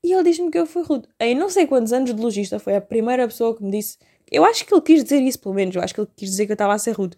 E 0.03 0.13
ele 0.13 0.23
diz-me 0.23 0.49
que 0.49 0.57
eu 0.57 0.65
fui 0.65 0.83
rude. 0.83 1.07
Em 1.19 1.35
não 1.35 1.49
sei 1.49 1.67
quantos 1.67 1.91
anos 1.91 2.13
de 2.13 2.21
logista 2.21 2.59
foi 2.59 2.75
a 2.75 2.81
primeira 2.81 3.27
pessoa 3.27 3.55
que 3.55 3.63
me 3.63 3.71
disse. 3.71 3.97
Eu 4.31 4.45
acho 4.45 4.65
que 4.65 4.73
ele 4.73 4.81
quis 4.81 5.03
dizer 5.03 5.21
isso, 5.21 5.39
pelo 5.39 5.55
menos. 5.55 5.75
Eu 5.75 5.81
acho 5.81 5.93
que 5.93 5.99
ele 5.99 6.09
quis 6.15 6.29
dizer 6.29 6.45
que 6.45 6.51
eu 6.51 6.55
estava 6.55 6.73
a 6.73 6.79
ser 6.79 6.91
rude. 6.91 7.17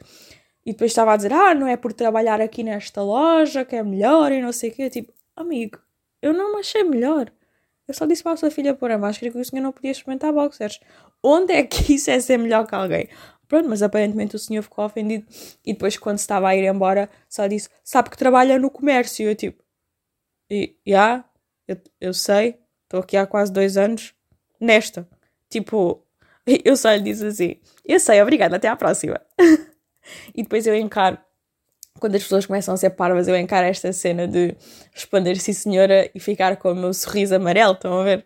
E 0.66 0.72
depois 0.72 0.92
estava 0.92 1.14
a 1.14 1.18
dizer: 1.18 1.34
Ah, 1.34 1.54
não 1.54 1.68
é 1.68 1.78
por 1.78 1.94
trabalhar 1.94 2.42
aqui 2.42 2.64
nesta 2.64 3.04
loja 3.04 3.66
que 3.66 3.76
é 3.76 3.84
melhor 3.84 4.32
e 4.32 4.42
não 4.42 4.52
sei 4.52 4.72
o 4.72 4.74
quê. 4.74 4.90
Tipo, 4.90 5.14
amigo, 5.36 5.80
eu 6.22 6.34
não 6.34 6.54
me 6.54 6.60
achei 6.60 6.84
melhor. 6.84 7.32
Eu 7.90 7.94
só 7.96 8.06
disse 8.06 8.22
para 8.22 8.34
a 8.34 8.38
sua 8.38 8.52
filha 8.52 8.76
pôr 8.76 8.92
a 8.92 9.00
máscara 9.00 9.32
que 9.32 9.40
o 9.40 9.44
senhor 9.44 9.64
não 9.64 9.72
podia 9.72 9.90
experimentar 9.90 10.32
boxers. 10.32 10.80
Onde 11.24 11.54
é 11.54 11.64
que 11.64 11.92
isso 11.96 12.12
é 12.12 12.20
ser 12.20 12.38
melhor 12.38 12.68
que 12.68 12.76
alguém? 12.76 13.10
Pronto, 13.48 13.68
mas 13.68 13.82
aparentemente 13.82 14.36
o 14.36 14.40
senhor 14.40 14.62
ficou 14.62 14.86
ofendido 14.86 15.26
e 15.66 15.74
depois, 15.74 15.98
quando 15.98 16.20
estava 16.20 16.50
a 16.50 16.56
ir 16.56 16.66
embora, 16.66 17.10
só 17.28 17.48
disse: 17.48 17.68
Sabe 17.84 18.12
que 18.12 18.18
trabalha 18.18 18.60
no 18.60 18.70
comércio? 18.70 19.28
Eu, 19.28 19.36
tipo, 19.36 19.64
e, 20.52 20.76
já, 20.86 21.26
eu, 21.68 21.78
eu 22.00 22.14
sei, 22.14 22.60
estou 22.84 23.00
aqui 23.00 23.18
há 23.18 23.26
quase 23.26 23.52
dois 23.52 23.76
anos, 23.76 24.14
nesta. 24.62 25.10
Tipo, 25.50 26.06
eu 26.64 26.78
só 26.78 26.94
lhe 26.94 27.02
disse 27.02 27.26
assim: 27.26 27.56
Eu 27.84 28.00
sei, 28.00 28.22
obrigada, 28.22 28.58
até 28.58 28.68
à 28.68 28.76
próxima. 28.76 29.20
e 30.36 30.44
depois 30.44 30.68
eu 30.68 30.76
encaro, 30.76 31.18
quando 32.00 32.16
as 32.16 32.24
pessoas 32.24 32.46
começam 32.46 32.74
a 32.74 32.78
ser 32.78 32.92
parvas, 32.92 33.28
eu 33.28 33.36
encaro 33.36 33.68
esta 33.68 33.92
cena 33.94 34.28
de 34.28 34.56
responder 34.94 35.36
sim 35.38 35.54
senhora 35.54 36.10
e 36.14 36.20
ficar 36.20 36.58
com 36.58 36.72
o 36.72 36.76
meu 36.76 36.94
sorriso 36.94 37.36
amarelo, 37.36 37.74
estão 37.74 38.00
a 38.00 38.04
ver? 38.04 38.26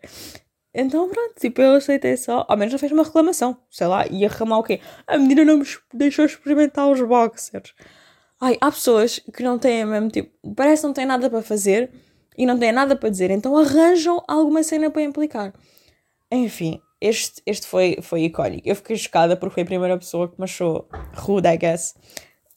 Então 0.74 1.08
pronto, 1.10 1.36
tipo, 1.40 1.62
eu 1.62 1.76
aceitei 1.76 2.18
só, 2.18 2.46
ao 2.48 2.58
menos 2.58 2.72
não 2.74 2.80
fez 2.80 2.92
uma 2.92 3.04
reclamação, 3.04 3.58
sei 3.70 3.88
lá, 3.88 4.08
ia 4.08 4.28
reclamar 4.28 4.60
o 4.60 4.64
quê? 4.64 4.80
A 5.06 5.18
menina 5.18 5.46
não 5.46 5.58
me 5.58 5.66
deixou 5.94 6.26
experimentar 6.26 6.90
os 6.90 7.00
boxers. 7.02 7.74
Ai, 8.42 8.58
há 8.60 8.72
pessoas 8.72 9.20
que 9.20 9.44
não 9.44 9.60
têm 9.60 9.86
mesmo, 9.86 10.10
tipo, 10.10 10.32
parece 10.56 10.82
que 10.82 10.88
não 10.88 10.94
têm 10.94 11.06
nada 11.06 11.30
para 11.30 11.42
fazer 11.42 11.92
e 12.38 12.46
não 12.46 12.58
têm 12.58 12.72
nada 12.72 12.96
para 12.96 13.10
dizer, 13.10 13.30
então 13.32 13.56
arranjam 13.56 14.24
alguma 14.28 14.64
cena 14.64 14.90
para 14.90 15.04
implicar. 15.04 15.54
Enfim, 16.32 16.82
este, 17.00 17.42
este 17.46 17.68
foi, 17.68 18.00
foi 18.02 18.24
icónico. 18.24 18.68
Eu 18.68 18.76
fiquei 18.76 18.96
chocada 18.96 19.38
porque 19.38 19.54
foi 19.54 19.64
a 19.64 19.66
primeira 19.68 19.98
pessoa 19.98 20.28
que 20.28 20.40
me 20.40 20.46
achou 20.46 20.88
rude, 21.14 21.48
I 21.48 21.58
guess. 21.58 21.94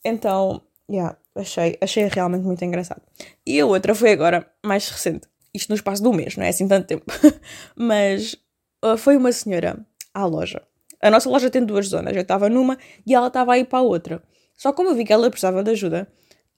Então, 0.05 0.63
yeah, 0.91 1.17
achei, 1.35 1.79
achei 1.81 2.09
realmente 2.09 2.45
muito 2.45 2.65
engraçado. 2.65 3.03
E 3.47 3.61
a 3.61 3.67
outra 3.67 3.95
foi 3.95 4.13
agora, 4.13 4.51
mais 4.65 4.89
recente. 4.89 5.29
Isto 5.55 5.71
no 5.71 5.77
espaço 5.77 6.07
um 6.09 6.13
mês, 6.13 6.37
não 6.37 6.45
é 6.45 6.49
assim 6.49 6.69
tanto 6.69 6.87
tempo. 6.87 7.05
Mas 7.75 8.35
uh, 8.85 8.97
foi 8.97 9.17
uma 9.17 9.33
senhora 9.33 9.79
à 10.13 10.25
loja. 10.27 10.63
A 11.03 11.11
nossa 11.11 11.29
loja 11.29 11.51
tem 11.51 11.65
duas 11.65 11.89
zonas. 11.89 12.15
Eu 12.15 12.23
estava 12.23 12.49
numa 12.49 12.79
e 13.07 13.15
ela 13.15 13.29
estava 13.29 13.55
a 13.55 13.59
ir 13.59 13.65
para 13.65 13.79
a 13.79 13.83
outra. 13.83 14.23
Só 14.55 14.73
como 14.73 14.91
eu 14.91 14.95
vi 14.95 15.05
que 15.05 15.13
ela 15.13 15.31
precisava 15.31 15.63
de 15.63 15.71
ajuda, 15.71 16.09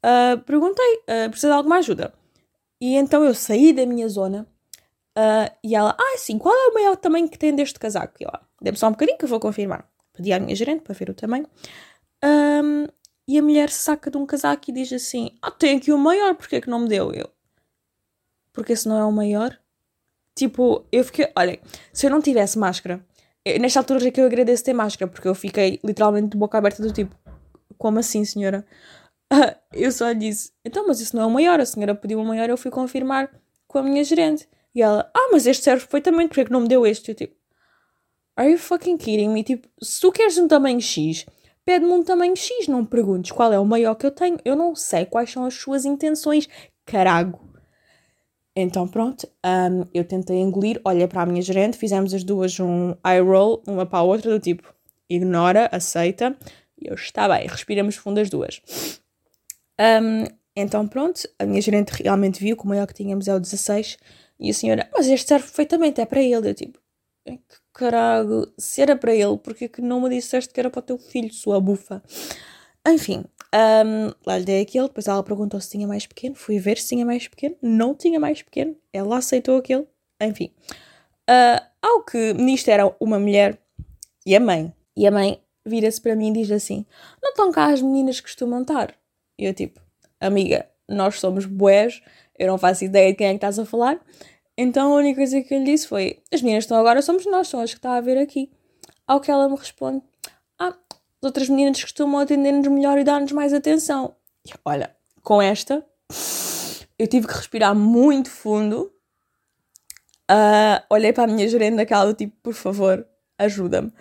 uh, 0.05 0.39
perguntei: 0.41 1.03
uh, 1.09 1.31
precisa 1.31 1.49
de 1.49 1.55
alguma 1.55 1.79
ajuda? 1.79 2.13
E 2.81 2.95
então 2.95 3.25
eu 3.25 3.35
saí 3.35 3.73
da 3.73 3.85
minha 3.87 4.09
zona 4.09 4.47
Uh, 5.19 5.51
e 5.65 5.75
ela, 5.75 5.97
ah, 5.99 6.17
sim, 6.17 6.39
qual 6.39 6.55
é 6.55 6.69
o 6.69 6.75
maior 6.75 6.97
tamanho 6.97 7.29
que 7.29 7.37
tem 7.37 7.53
deste 7.53 7.77
casaco? 7.77 8.15
E 8.21 8.25
ela, 8.25 8.41
dê-me 8.63 8.77
só 8.77 8.87
um 8.87 8.93
bocadinho 8.93 9.19
que 9.19 9.25
eu 9.25 9.29
vou 9.29 9.41
confirmar. 9.41 9.85
Pedi 10.13 10.33
à 10.33 10.39
minha 10.39 10.55
gerente 10.55 10.83
para 10.83 10.95
ver 10.95 11.11
o 11.11 11.15
tamanho. 11.15 11.45
Um, 12.25 12.78
e 13.29 13.39
a 13.39 13.43
mulher 13.43 13.69
saca 13.69 14.11
de 14.11 14.17
um 14.17 14.25
casaco 14.25 14.71
e 14.71 14.73
diz 14.73 14.91
assim: 14.91 15.31
Ah, 15.43 15.51
tem 15.51 15.77
aqui 15.77 15.93
o 15.93 15.99
maior, 15.99 16.35
porque 16.35 16.57
é 16.57 16.61
que 16.63 16.71
não 16.71 16.81
me 16.81 16.89
deu? 16.89 17.13
Eu, 17.13 17.31
porque 18.55 18.73
esse 18.73 18.89
não 18.89 18.99
é 18.99 19.05
o 19.05 19.13
maior? 19.13 19.57
Tipo, 20.35 20.87
eu 20.91 21.05
fiquei, 21.05 21.31
olhem, 21.37 21.61
se 21.93 22.07
eu 22.07 22.11
não 22.11 22.23
tivesse 22.23 22.59
máscara, 22.59 23.05
eu, 23.45 23.61
nesta 23.61 23.81
altura 23.81 24.01
já 24.01 24.11
que 24.11 24.21
eu 24.21 24.25
agradeço 24.25 24.65
ter 24.65 24.73
máscara, 24.73 25.11
porque 25.11 25.29
eu 25.29 25.35
fiquei 25.35 25.79
literalmente 25.85 26.29
de 26.29 26.39
boca 26.39 26.57
aberta 26.57 26.83
do 26.83 26.91
tipo: 26.91 27.15
Como 27.77 27.99
assim, 27.99 28.25
senhora? 28.25 28.67
Eu 29.75 29.93
só 29.93 30.11
disse: 30.15 30.53
Então, 30.65 30.87
mas 30.87 31.01
isso 31.01 31.15
não 31.15 31.25
é 31.25 31.27
o 31.27 31.31
maior. 31.31 31.61
A 31.61 31.67
senhora 31.67 31.95
pediu 31.95 32.19
o 32.19 32.25
maior, 32.25 32.49
eu 32.49 32.57
fui 32.57 32.71
confirmar 32.71 33.31
com 33.67 33.79
a 33.79 33.83
minha 33.83 34.03
gerente. 34.03 34.49
E 34.75 34.81
ela, 34.81 35.11
ah, 35.15 35.29
mas 35.31 35.47
este 35.47 35.65
serve 35.65 35.83
perfeitamente, 35.83 36.29
porque 36.29 36.41
é 36.41 36.45
que 36.47 36.51
não 36.51 36.63
me 36.63 36.69
deu 36.69 36.87
este? 36.87 37.11
Eu 37.11 37.15
tipo, 37.15 37.35
are 38.35 38.51
you 38.51 38.59
fucking 38.59 38.97
kidding 38.97 39.29
me? 39.29 39.45
Tipo, 39.45 39.69
se 39.83 40.01
tu 40.01 40.11
queres 40.11 40.39
um 40.39 40.49
tamanho 40.49 40.81
X, 40.81 41.27
pede-me 41.69 41.93
um 41.93 42.03
tamanho 42.03 42.35
X, 42.35 42.67
não 42.67 42.81
me 42.81 42.87
perguntes 42.87 43.31
qual 43.31 43.53
é 43.53 43.59
o 43.59 43.65
maior 43.67 43.95
que 43.95 44.07
eu 44.07 44.11
tenho. 44.11 44.39
Eu 44.43 44.57
não 44.57 44.75
sei 44.75 45.05
quais 45.05 45.31
são 45.31 45.45
as 45.45 45.53
suas 45.53 45.85
intenções, 45.85 46.49
carago. 46.87 47.39
Então 48.57 48.89
pronto, 48.89 49.29
um, 49.45 49.85
eu 49.93 50.03
tentei 50.03 50.39
engolir, 50.39 50.81
olhei 50.83 51.07
para 51.07 51.21
a 51.21 51.27
minha 51.27 51.43
gerente, 51.43 51.77
fizemos 51.77 52.15
as 52.15 52.25
duas 52.25 52.59
um 52.59 52.95
eye 53.07 53.21
roll, 53.21 53.63
uma 53.67 53.85
para 53.85 53.99
a 53.99 54.03
outra, 54.03 54.31
do 54.31 54.41
tipo, 54.41 54.67
ignora, 55.11 55.69
aceita, 55.71 56.35
e 56.81 56.89
eu, 56.89 56.95
está 56.95 57.29
bem, 57.29 57.47
respiramos 57.47 57.97
fundo 57.97 58.19
as 58.19 58.31
duas. 58.31 58.63
Um, 59.79 60.25
então 60.57 60.89
pronto, 60.89 61.29
a 61.39 61.45
minha 61.45 61.61
gerente 61.61 61.91
realmente 62.03 62.41
viu 62.41 62.57
que 62.57 62.65
o 62.65 62.67
maior 62.67 62.87
que 62.87 62.95
tínhamos 62.95 63.29
é 63.29 63.35
o 63.35 63.39
16, 63.39 63.99
e 64.41 64.49
a 64.49 64.55
senhora, 64.55 64.89
mas 64.95 65.07
este 65.07 65.29
serve 65.29 65.45
perfeitamente, 65.45 66.01
é 66.01 66.07
para 66.07 66.23
ele. 66.23 66.49
Eu 66.49 66.55
tipo, 66.55 66.79
que 67.27 67.57
caralho, 67.79 68.53
se 68.59 68.83
era 68.83 68.97
para 68.97 69.15
ele, 69.15 69.39
porque 69.39 69.67
é 69.67 69.69
que 69.69 69.81
não 69.81 70.01
me 70.01 70.11
disseste 70.11 70.53
que 70.53 70.59
era 70.59 70.69
para 70.69 70.81
o 70.81 70.83
teu 70.83 70.99
filho, 70.99 71.33
sua 71.33 71.61
bufa? 71.61 72.03
Enfim, 72.87 73.25
um, 73.55 74.13
lá 74.27 74.37
lhe 74.37 74.45
dei 74.45 74.63
aquele, 74.63 74.89
depois 74.89 75.07
ela 75.07 75.23
perguntou 75.23 75.61
se 75.61 75.71
tinha 75.71 75.87
mais 75.87 76.05
pequeno, 76.05 76.35
fui 76.35 76.59
ver 76.59 76.77
se 76.77 76.89
tinha 76.89 77.07
mais 77.07 77.29
pequeno, 77.29 77.55
não 77.63 77.95
tinha 77.95 78.19
mais 78.19 78.43
pequeno, 78.43 78.77
ela 78.93 79.19
aceitou 79.19 79.57
aquele, 79.57 79.87
enfim. 80.21 80.53
Uh, 81.31 81.65
ao 81.81 82.03
que 82.03 82.33
nisto 82.35 82.69
era 82.69 82.93
uma 82.99 83.19
mulher 83.19 83.57
e 84.27 84.35
a 84.35 84.41
mãe, 84.41 84.73
e 84.97 85.07
a 85.07 85.11
mãe 85.13 85.41
vira-se 85.65 86.01
para 86.01 86.17
mim 86.17 86.31
e 86.31 86.43
diz 86.43 86.51
assim: 86.51 86.85
Não 87.23 87.31
estão 87.31 87.53
cá 87.53 87.67
as 87.73 87.81
meninas 87.81 88.17
que 88.19 88.27
costumam 88.27 88.63
estar? 88.63 88.93
E 89.39 89.45
eu 89.45 89.55
tipo, 89.55 89.81
amiga, 90.21 90.69
nós 90.89 91.21
somos 91.21 91.47
boés, 91.47 92.03
eu 92.37 92.49
não 92.49 92.59
faço 92.59 92.85
ideia 92.85 93.13
de 93.13 93.17
quem 93.17 93.29
é 93.29 93.31
que 93.31 93.37
estás 93.37 93.59
a 93.59 93.65
falar. 93.65 94.01
Então 94.61 94.93
a 94.93 94.97
única 94.97 95.19
coisa 95.19 95.41
que 95.41 95.55
eu 95.55 95.61
lhe 95.61 95.67
disse 95.67 95.87
foi: 95.87 96.21
As 96.33 96.43
meninas 96.43 96.65
estão 96.65 96.77
agora, 96.77 97.01
somos 97.01 97.25
nós, 97.27 97.47
são 97.47 97.61
as 97.61 97.71
que 97.71 97.79
está 97.79 97.95
a 97.95 98.01
ver 98.01 98.19
aqui. 98.19 98.51
Ao 99.07 99.21
que 99.21 99.31
ela 99.31 99.49
me 99.49 99.55
responde: 99.55 100.03
Ah, 100.59 100.77
as 100.77 101.23
outras 101.23 101.49
meninas 101.49 101.81
costumam 101.81 102.19
atender-nos 102.19 102.67
melhor 102.67 102.99
e 102.99 103.05
dar-nos 103.05 103.31
mais 103.31 103.55
atenção. 103.55 104.17
E, 104.45 104.51
olha, 104.65 104.93
com 105.23 105.41
esta, 105.41 105.87
eu 106.99 107.07
tive 107.07 107.29
que 107.29 107.35
respirar 107.35 107.73
muito 107.73 108.29
fundo. 108.29 108.93
Uh, 110.29 110.83
olhei 110.91 111.13
para 111.13 111.25
a 111.25 111.33
minha 111.33 111.47
gerente 111.47 111.77
daquela 111.77 112.07
do 112.07 112.15
tipo: 112.15 112.37
Por 112.43 112.53
favor, 112.53 113.07
ajuda-me. 113.39 113.93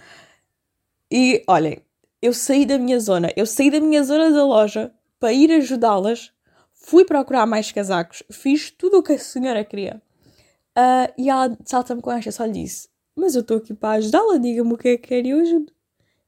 E 1.12 1.44
olhem, 1.48 1.84
eu 2.20 2.34
saí 2.34 2.66
da 2.66 2.80
minha 2.80 3.00
zona, 3.00 3.32
eu 3.38 3.46
saí 3.46 3.70
da 3.70 3.80
minha 3.80 4.04
zona 4.04 4.32
da 4.32 4.44
loja 4.44 4.92
para 5.20 5.32
ir 5.32 5.52
ajudá-las 5.52 6.34
Fui 6.80 7.04
procurar 7.04 7.46
mais 7.46 7.70
casacos, 7.72 8.24
fiz 8.32 8.72
tudo 8.72 9.00
o 9.00 9.04
que 9.04 9.14
a 9.14 9.20
senhora 9.20 9.66
queria. 9.66 10.02
Uh, 10.78 11.12
e 11.18 11.28
ela 11.28 11.58
salta-me 11.66 12.02
com 12.04 12.12
esta, 12.12 12.32
só 12.32 12.46
lhe 12.46 12.52
disse: 12.52 12.88
Mas 13.16 13.34
eu 13.34 13.42
estou 13.42 13.58
aqui 13.58 13.74
para 13.74 13.98
ajudá-la, 13.98 14.38
diga-me 14.38 14.74
o 14.74 14.78
que 14.78 14.90
é 14.90 14.98
que 14.98 15.08
quer 15.08 15.26
e 15.26 15.32
eu 15.32 15.40
ajudo. 15.40 15.74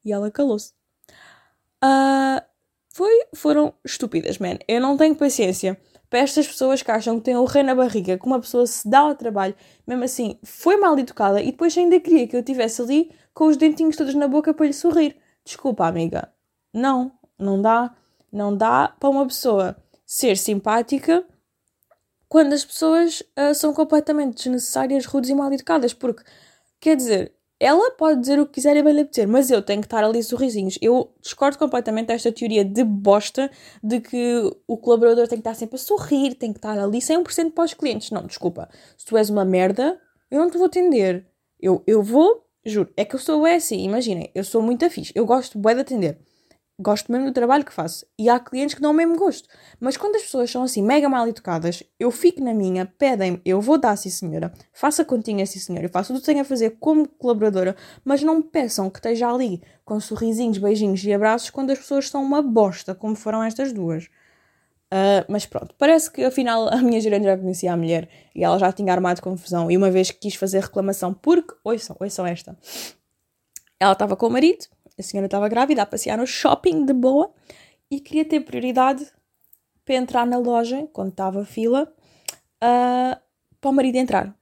E 0.04 0.12
ela 0.12 0.32
calou-se. 0.32 0.74
Uh, 1.84 2.42
foi, 2.92 3.12
foram 3.36 3.74
estúpidas, 3.86 4.40
man. 4.40 4.58
Eu 4.68 4.82
não 4.82 4.98
tenho 4.98 5.16
paciência 5.16 5.80
para 6.10 6.20
estas 6.20 6.48
pessoas 6.48 6.82
que 6.82 6.90
acham 6.90 7.20
que 7.20 7.26
têm 7.26 7.36
o 7.38 7.46
rei 7.46 7.62
na 7.62 7.76
barriga, 7.76 8.18
que 8.18 8.26
uma 8.26 8.40
pessoa 8.40 8.66
se 8.66 8.90
dá 8.90 9.02
ao 9.02 9.16
trabalho, 9.16 9.54
mesmo 9.86 10.04
assim, 10.04 10.40
foi 10.44 10.78
mal 10.78 10.98
educada 10.98 11.40
e 11.40 11.52
depois 11.52 11.78
ainda 11.78 12.00
queria 12.00 12.28
que 12.28 12.36
eu 12.36 12.40
estivesse 12.40 12.82
ali 12.82 13.12
com 13.34 13.46
os 13.46 13.56
dentinhos 13.56 13.96
todos 13.96 14.16
na 14.16 14.28
boca 14.28 14.52
para 14.52 14.66
lhe 14.66 14.74
sorrir. 14.74 15.16
Desculpa, 15.46 15.86
amiga. 15.86 16.34
Não, 16.74 17.12
não 17.38 17.62
dá. 17.62 17.96
Não 18.32 18.56
dá 18.56 18.96
para 19.00 19.10
uma 19.10 19.26
pessoa 19.28 19.76
ser 20.06 20.38
simpática 20.38 21.24
quando 22.30 22.54
as 22.54 22.64
pessoas 22.64 23.22
uh, 23.22 23.54
são 23.56 23.74
completamente 23.74 24.36
desnecessárias, 24.36 25.06
rudes 25.06 25.32
e 25.32 25.36
mal 25.36 25.52
educadas. 25.52 25.94
Porque, 25.94 26.24
quer 26.80 26.96
dizer, 26.96 27.34
ela 27.60 27.92
pode 27.92 28.22
dizer 28.22 28.40
o 28.40 28.46
que 28.46 28.54
quiser 28.54 28.78
e 28.78 28.84
bem 28.84 28.94
lhe 28.94 29.02
apetecer, 29.02 29.28
mas 29.28 29.50
eu 29.50 29.62
tenho 29.62 29.82
que 29.82 29.88
estar 29.88 30.04
ali 30.04 30.22
sorrisinhos. 30.24 30.78
Eu 30.80 31.12
discordo 31.20 31.58
completamente 31.58 32.08
desta 32.08 32.32
teoria 32.32 32.64
de 32.64 32.84
bosta 32.84 33.50
de 33.84 34.00
que 34.00 34.50
o 34.68 34.78
colaborador 34.78 35.28
tem 35.28 35.40
que 35.40 35.42
estar 35.42 35.56
sempre 35.56 35.76
a 35.76 35.80
sorrir, 35.80 36.36
tem 36.36 36.54
que 36.54 36.60
estar 36.60 36.78
ali 36.78 37.00
100% 37.00 37.52
para 37.52 37.66
os 37.66 37.74
clientes. 37.74 38.12
Não, 38.12 38.26
desculpa. 38.26 38.70
Se 38.96 39.06
tu 39.06 39.18
és 39.18 39.30
uma 39.30 39.44
merda, 39.44 40.00
eu 40.30 40.40
não 40.40 40.52
te 40.52 40.58
vou 40.58 40.68
atender. 40.68 41.28
Eu, 41.60 41.84
eu 41.88 42.04
vou, 42.04 42.46
juro, 42.64 42.94
é 42.96 43.04
que 43.04 43.16
eu 43.16 43.20
sou 43.20 43.46
é 43.46 43.56
assim, 43.56 43.84
imaginem, 43.84 44.32
eu 44.34 44.44
sou 44.44 44.62
muito 44.62 44.86
afixo, 44.86 45.12
eu 45.14 45.26
gosto 45.26 45.60
bem 45.60 45.76
de 45.76 45.82
atender 45.82 46.18
gosto 46.80 47.12
mesmo 47.12 47.28
do 47.28 47.34
trabalho 47.34 47.66
que 47.66 47.74
faço. 47.74 48.06
E 48.18 48.30
há 48.30 48.40
clientes 48.40 48.74
que 48.74 48.82
não 48.82 48.94
mesmo 48.94 49.18
gosto. 49.18 49.48
Mas 49.80 49.98
quando 49.98 50.16
as 50.16 50.24
pessoas 50.24 50.50
são 50.50 50.64
assim 50.64 50.82
mega 50.82 51.10
mal 51.10 51.28
educadas, 51.28 51.84
eu 52.00 52.10
fico 52.10 52.42
na 52.42 52.54
minha, 52.54 52.86
pedem-me, 52.86 53.42
eu 53.44 53.60
vou 53.60 53.78
dar, 53.78 53.96
sim 53.98 54.10
senhora, 54.10 54.54
faça 54.72 55.04
continha, 55.04 55.46
sim 55.46 55.60
senhora, 55.60 55.86
eu 55.86 55.90
faço 55.90 56.14
tudo 56.14 56.22
que 56.22 56.26
tenho 56.26 56.42
a 56.42 56.46
fazer 56.46 56.78
como 56.80 57.08
colaboradora, 57.08 57.76
mas 58.04 58.24
não 58.24 58.42
peçam 58.42 58.90
que 58.90 59.00
esteja 59.00 59.30
ali 59.30 59.62
com 59.84 60.00
sorrisinhos, 60.00 60.58
beijinhos 60.58 61.04
e 61.04 61.14
abraços 61.14 61.50
quando 61.50 61.72
as 61.72 61.80
pessoas 61.80 62.10
são 62.10 62.24
uma 62.24 62.42
bosta, 62.42 62.96
como 62.96 63.16
foram 63.16 63.44
estas 63.44 63.74
duas. 63.74 64.06
Uh, 64.92 65.22
mas 65.28 65.46
pronto, 65.46 65.76
parece 65.78 66.10
que 66.10 66.24
afinal 66.24 66.68
a 66.74 66.78
minha 66.78 67.00
gerente 67.00 67.24
já 67.24 67.38
conhecia 67.38 67.72
a 67.72 67.78
mulher 67.78 68.10
e 68.34 68.44
ela 68.44 68.58
já 68.58 68.72
tinha 68.72 68.92
armado 68.92 69.22
confusão. 69.22 69.70
E 69.70 69.78
uma 69.78 69.92
vez 69.92 70.10
quis 70.10 70.34
fazer 70.36 70.62
reclamação, 70.62 71.14
porque, 71.14 71.54
ouçam, 71.64 71.96
ouçam 72.00 72.26
esta, 72.26 72.58
ela 73.80 73.94
estava 73.94 74.16
com 74.16 74.28
o 74.28 74.30
marido 74.32 74.66
a 75.00 75.04
senhora 75.04 75.28
estava 75.28 75.48
grávida, 75.48 75.82
a 75.82 75.86
passear 75.86 76.18
no 76.18 76.28
shopping 76.28 76.86
de 76.86 76.94
boa 76.94 77.34
e 77.90 78.00
queria 78.00 78.26
ter 78.26 78.42
prioridade 78.42 79.08
para 79.86 79.96
entrar 79.96 80.28
na 80.28 80.38
loja, 80.38 80.88
quando 80.94 81.10
estava 81.10 81.44
fila, 81.46 81.92
uh, 82.64 83.20
para 83.60 83.70
o 83.70 83.74
marido 83.74 83.96
entrar. 83.96 84.36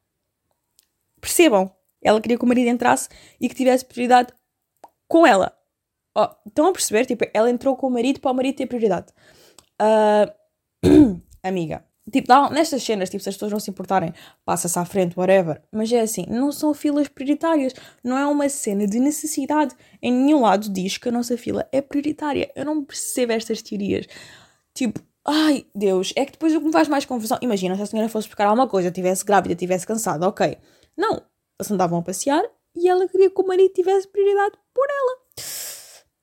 Percebam? 1.21 1.71
Ela 2.01 2.21
queria 2.21 2.37
que 2.37 2.43
o 2.43 2.47
marido 2.47 2.69
entrasse 2.69 3.09
e 3.39 3.47
que 3.47 3.55
tivesse 3.55 3.85
prioridade 3.85 4.33
com 5.07 5.25
ela. 5.25 5.57
Oh, 6.15 6.27
estão 6.47 6.67
a 6.67 6.73
perceber? 6.73 7.05
Tipo, 7.05 7.25
ela 7.33 7.49
entrou 7.49 7.75
com 7.75 7.87
o 7.87 7.91
marido 7.91 8.19
para 8.19 8.31
o 8.31 8.33
marido 8.33 8.55
ter 8.55 8.65
prioridade. 8.65 9.13
Uh, 9.81 11.21
amiga, 11.43 11.87
Tipo, 12.11 12.49
nestas 12.51 12.83
cenas, 12.83 13.09
tipo, 13.09 13.21
se 13.21 13.29
as 13.29 13.35
pessoas 13.35 13.51
não 13.51 13.59
se 13.59 13.69
importarem, 13.69 14.13
passa-se 14.45 14.79
à 14.79 14.85
frente, 14.85 15.17
whatever. 15.19 15.61
Mas 15.71 15.91
é 15.91 15.99
assim, 15.99 16.25
não 16.29 16.51
são 16.51 16.73
filas 16.73 17.07
prioritárias. 17.07 17.73
Não 18.03 18.17
é 18.17 18.25
uma 18.25 18.47
cena 18.47 18.87
de 18.87 18.99
necessidade. 18.99 19.75
Em 20.01 20.11
nenhum 20.11 20.41
lado 20.41 20.69
diz 20.69 20.97
que 20.97 21.09
a 21.09 21.11
nossa 21.11 21.37
fila 21.37 21.67
é 21.71 21.81
prioritária. 21.81 22.49
Eu 22.55 22.65
não 22.65 22.83
percebo 22.83 23.33
estas 23.33 23.61
teorias. 23.61 24.07
Tipo, 24.73 25.01
ai, 25.25 25.65
Deus, 25.75 26.13
é 26.15 26.25
que 26.25 26.31
depois 26.31 26.55
o 26.55 26.59
que 26.59 26.65
me 26.65 26.71
faz 26.71 26.87
mais 26.87 27.03
confusão. 27.03 27.37
Imagina 27.41 27.75
se 27.75 27.81
a 27.81 27.85
senhora 27.85 28.09
fosse 28.09 28.27
buscar 28.27 28.45
alguma 28.45 28.67
coisa, 28.67 28.87
estivesse 28.87 29.25
grávida, 29.25 29.53
estivesse 29.53 29.85
cansada, 29.85 30.27
ok. 30.27 30.57
Não, 30.95 31.21
eles 31.59 31.71
andavam 31.71 31.99
a 31.99 32.01
passear 32.01 32.43
e 32.73 32.87
ela 32.87 33.07
queria 33.07 33.29
que 33.29 33.41
o 33.41 33.45
marido 33.45 33.73
tivesse 33.73 34.07
prioridade 34.07 34.55
por 34.73 34.85
ela. 34.89 35.17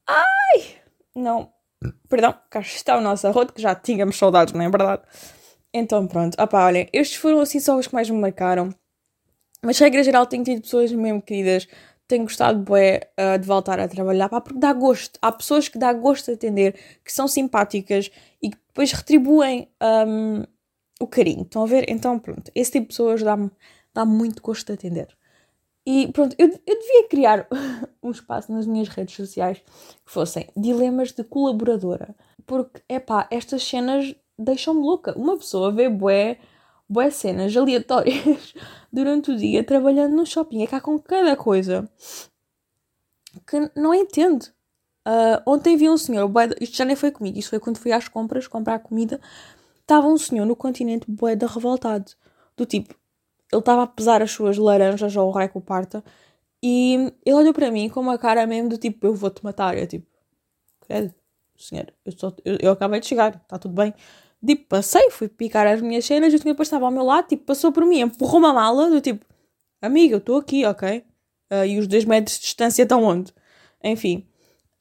Ai! 0.07 0.77
Não, 1.15 1.53
perdão, 2.09 2.35
cá 2.49 2.61
está 2.61 2.97
o 2.97 3.01
nosso 3.01 3.27
arroto, 3.27 3.53
que 3.53 3.61
já 3.61 3.75
tínhamos 3.75 4.17
saudades, 4.17 4.55
não 4.55 4.63
é 4.63 4.71
verdade? 4.71 5.03
Então 5.75 6.07
pronto, 6.07 6.41
opá, 6.41 6.67
olhem, 6.67 6.89
estes 6.93 7.17
foram 7.17 7.41
assim 7.41 7.59
só 7.59 7.77
os 7.77 7.89
que 7.89 7.95
mais 7.95 8.09
me 8.09 8.17
marcaram. 8.17 8.73
Mas, 9.61 9.79
regra 9.79 10.05
geral, 10.05 10.27
tenho 10.27 10.45
tido 10.45 10.63
pessoas 10.63 10.93
mesmo 10.93 11.21
queridas. 11.23 11.67
Tenho 12.07 12.25
gostado 12.25 12.59
bué, 12.61 13.11
uh, 13.19 13.39
de 13.39 13.47
voltar 13.47 13.81
a 13.81 13.89
trabalhar, 13.89 14.29
pá, 14.29 14.41
porque 14.41 14.59
dá 14.61 14.73
gosto. 14.75 15.19
Há 15.23 15.33
pessoas 15.33 15.69
que 15.69 15.79
dá 15.79 15.93
gosto 15.93 16.27
de 16.27 16.33
atender, 16.33 16.75
que 17.03 17.11
são 17.13 17.27
simpáticas 17.27 18.11
e 18.43 18.51
que 18.51 18.59
depois 18.69 18.93
retribuem 18.93 19.69
um, 20.07 20.45
o 21.01 21.07
carinho. 21.07 21.43
Estão 21.43 21.63
a 21.63 21.67
ver? 21.67 21.87
Então, 21.89 22.19
pronto, 22.19 22.53
esse 22.55 22.73
tipo 22.73 22.83
de 22.85 22.89
pessoas 22.89 23.23
dá-me 23.23 23.51
dá 23.95 24.05
muito 24.05 24.43
gosto 24.43 24.67
de 24.67 24.73
atender. 24.75 25.09
E 25.87 26.11
pronto, 26.13 26.35
eu, 26.39 26.49
eu 26.49 26.79
devia 26.79 27.09
criar 27.09 27.49
um 28.03 28.11
espaço 28.11 28.53
nas 28.53 28.67
minhas 28.67 28.89
redes 28.89 29.15
sociais 29.15 29.59
que 29.59 30.13
fossem 30.13 30.47
dilemas 30.57 31.13
de 31.13 31.25
colaboradora. 31.25 32.15
Porque, 32.47 32.83
é 32.89 32.99
pá, 32.99 33.27
estas 33.31 33.67
cenas 33.67 34.15
deixam-me 34.39 34.81
louca. 34.81 35.17
Uma 35.17 35.37
pessoa 35.37 35.73
vê 35.73 35.89
bué, 35.89 36.39
bué 36.89 37.11
cenas 37.11 37.57
aleatórias 37.57 38.55
durante 38.93 39.31
o 39.31 39.37
dia 39.37 39.65
trabalhando 39.65 40.15
no 40.15 40.27
shopping. 40.27 40.63
É 40.63 40.67
cá 40.67 40.81
com 40.81 40.99
cada 40.99 41.37
coisa 41.37 41.89
que 43.47 43.71
não 43.77 43.95
entendo. 43.95 44.45
Uh, 45.07 45.39
ontem 45.47 45.77
vi 45.77 45.89
um 45.91 45.99
senhor, 45.99 46.27
bué, 46.29 46.49
isto 46.61 46.77
já 46.77 46.85
nem 46.85 46.97
foi 46.97 47.11
comigo, 47.11 47.39
isto 47.39 47.51
foi 47.51 47.61
quando 47.61 47.79
fui 47.79 47.93
às 47.93 48.09
compras 48.09 48.47
comprar 48.47 48.79
comida. 48.79 49.21
Estava 49.81 50.07
um 50.07 50.17
senhor 50.17 50.47
no 50.47 50.57
continente 50.57 51.11
bué 51.11 51.37
da 51.37 51.47
revoltado. 51.47 52.13
Do 52.57 52.65
tipo, 52.65 52.95
ele 53.53 53.61
estava 53.61 53.83
a 53.83 53.87
pesar 53.87 54.23
as 54.23 54.31
suas 54.31 54.57
laranjas 54.57 55.15
ou 55.17 55.29
o 55.29 55.31
raio 55.31 55.61
parta 55.61 56.03
e 56.63 57.13
ele 57.27 57.37
olhou 57.37 57.53
para 57.53 57.71
mim 57.71 57.91
com 57.91 58.01
uma 58.01 58.17
cara 58.17 58.47
mesmo 58.47 58.71
do 58.71 58.79
tipo, 58.79 59.07
eu 59.07 59.15
vou-te 59.15 59.45
matar. 59.45 59.77
Eu 59.77 59.87
tipo, 59.87 60.07
credo, 60.81 61.15
senhor, 61.57 61.93
eu, 62.07 62.13
só, 62.13 62.33
eu, 62.45 62.57
eu 62.61 62.73
acabei 62.73 63.01
de 63.01 63.07
chegar, 63.07 63.37
está 63.37 63.59
tudo 63.59 63.75
bem. 63.75 63.93
Tipo, 64.47 64.67
passei, 64.69 65.11
fui 65.11 65.29
picar 65.29 65.67
as 65.67 65.81
minhas 65.81 66.05
cenas 66.05 66.33
e 66.33 66.37
o 66.37 66.39
senhor 66.39 66.53
depois 66.53 66.69
estava 66.69 66.85
ao 66.85 66.91
meu 66.91 67.05
lado, 67.05 67.29
tipo, 67.29 67.45
passou 67.45 67.73
por 67.73 67.85
mim, 67.87 68.01
empurrou 68.01 68.39
uma 68.39 68.53
mala, 68.53 68.91
do 68.91 69.01
tipo, 69.01 69.25
amiga, 69.81 70.15
eu 70.15 70.19
estou 70.19 70.37
aqui, 70.39 70.65
ok? 70.67 71.05
Uh, 71.53 71.65
e 71.67 71.79
os 71.79 71.87
dois 71.87 72.05
metros 72.05 72.37
de 72.37 72.43
distância 72.43 72.83
estão 72.83 73.03
onde? 73.03 73.33
Enfim. 73.83 74.27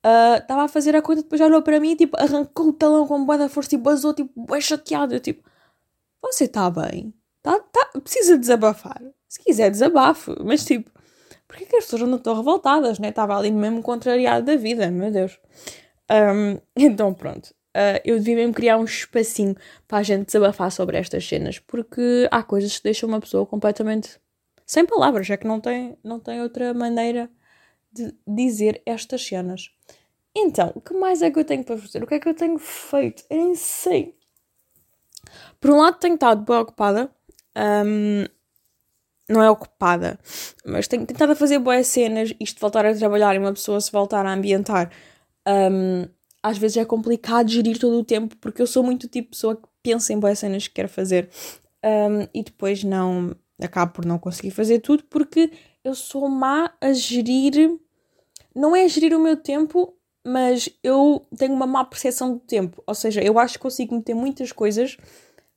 Ah, 0.03 0.37
estava 0.41 0.61
uh, 0.63 0.65
a 0.65 0.67
fazer 0.67 0.95
a 0.95 1.01
conta, 1.01 1.21
depois 1.23 1.39
olhou 1.41 1.61
para 1.61 1.79
mim, 1.79 1.95
tipo, 1.95 2.17
arrancou 2.19 2.67
o 2.69 2.73
talão 2.73 3.07
com 3.07 3.25
boa 3.25 3.37
da 3.37 3.49
força 3.49 3.75
e 3.75 3.77
basou, 3.77 4.13
tipo, 4.13 4.45
bem 4.45 4.59
chateado. 4.61 5.15
Eu, 5.15 5.19
tipo, 5.19 5.49
você 6.21 6.45
está 6.45 6.69
bem? 6.69 7.13
Tá, 7.41 7.59
tá, 7.59 7.91
precisa 8.01 8.37
desabafar. 8.37 9.01
Se 9.29 9.41
quiser, 9.43 9.69
desabafe. 9.71 10.31
Mas, 10.43 10.65
tipo, 10.65 10.91
porquê 11.47 11.65
que 11.65 11.75
as 11.77 11.85
pessoas 11.85 12.03
não 12.03 12.17
estão 12.17 12.35
revoltadas, 12.35 12.99
né? 12.99 13.09
Estava 13.09 13.37
ali 13.37 13.51
mesmo 13.51 13.81
contrariado 13.81 14.45
da 14.45 14.55
vida, 14.57 14.91
meu 14.91 15.11
Deus. 15.11 15.39
Um, 16.11 16.59
então, 16.75 17.13
pronto. 17.13 17.53
Uh, 17.75 17.99
eu 18.05 18.17
devia 18.19 18.35
mesmo 18.35 18.53
criar 18.53 18.77
um 18.77 18.83
espacinho 18.83 19.55
para 19.87 19.97
a 19.97 20.03
gente 20.03 20.27
desabafar 20.27 20.71
sobre 20.71 20.97
estas 20.97 21.27
cenas, 21.27 21.57
porque 21.57 22.27
há 22.29 22.43
coisas 22.43 22.77
que 22.77 22.83
deixam 22.83 23.09
uma 23.09 23.19
pessoa 23.19 23.45
completamente 23.45 24.19
sem 24.65 24.85
palavras, 24.85 25.29
é 25.29 25.37
que 25.37 25.47
não 25.47 25.59
tem, 25.59 25.97
não 26.03 26.19
tem 26.19 26.41
outra 26.41 26.73
maneira 26.73 27.29
de 27.91 28.13
dizer 28.27 28.81
estas 28.85 29.25
cenas. 29.25 29.71
Então, 30.35 30.71
o 30.73 30.81
que 30.81 30.93
mais 30.93 31.21
é 31.21 31.29
que 31.29 31.39
eu 31.39 31.45
tenho 31.45 31.63
para 31.63 31.77
fazer? 31.77 32.03
O 32.03 32.07
que 32.07 32.15
é 32.15 32.19
que 32.19 32.27
eu 32.27 32.33
tenho 32.33 32.57
feito? 32.57 33.23
Eu 33.29 33.37
nem 33.37 33.55
sei. 33.55 34.15
Por 35.59 35.69
um 35.71 35.77
lado, 35.77 35.99
tenho 35.99 36.15
estado 36.15 36.43
bem 36.43 36.57
ocupada. 36.57 37.11
Um, 37.55 38.25
não 39.29 39.41
é 39.41 39.49
ocupada, 39.49 40.19
mas 40.65 40.87
tenho 40.87 41.05
tentado 41.05 41.35
fazer 41.35 41.59
boas 41.59 41.87
cenas. 41.87 42.33
Isto 42.39 42.55
de 42.55 42.61
voltar 42.61 42.85
a 42.85 42.95
trabalhar 42.95 43.35
e 43.35 43.39
uma 43.39 43.53
pessoa 43.53 43.79
se 43.79 43.91
voltar 43.91 44.25
a 44.25 44.33
ambientar. 44.33 44.91
Um, 45.47 46.07
às 46.43 46.57
vezes 46.57 46.77
é 46.77 46.85
complicado 46.85 47.49
gerir 47.49 47.79
todo 47.79 47.97
o 47.97 48.03
tempo 48.03 48.35
porque 48.37 48.61
eu 48.61 48.67
sou 48.67 48.83
muito 48.83 49.07
tipo 49.07 49.31
de 49.31 49.37
pessoa 49.37 49.55
que 49.55 49.63
pensa 49.81 50.11
em 50.13 50.19
boas 50.19 50.37
cenas 50.37 50.67
que 50.67 50.73
quer 50.73 50.89
fazer 50.89 51.29
um, 51.83 52.27
e 52.33 52.43
depois 52.43 52.83
não 52.83 53.35
acabo 53.61 53.93
por 53.93 54.05
não 54.05 54.19
conseguir 54.19 54.51
fazer 54.51 54.79
tudo 54.79 55.03
porque 55.09 55.51
eu 55.83 55.95
sou 55.95 56.27
má 56.27 56.73
a 56.81 56.91
gerir 56.91 57.71
não 58.53 58.75
é 58.75 58.87
gerir 58.87 59.15
o 59.15 59.19
meu 59.19 59.37
tempo 59.37 59.95
mas 60.25 60.69
eu 60.83 61.25
tenho 61.37 61.53
uma 61.53 61.65
má 61.65 61.83
percepção 61.85 62.33
do 62.33 62.39
tempo 62.39 62.83
ou 62.85 62.93
seja, 62.93 63.21
eu 63.21 63.39
acho 63.39 63.53
que 63.53 63.59
consigo 63.59 63.95
meter 63.95 64.13
muitas 64.13 64.51
coisas 64.51 64.97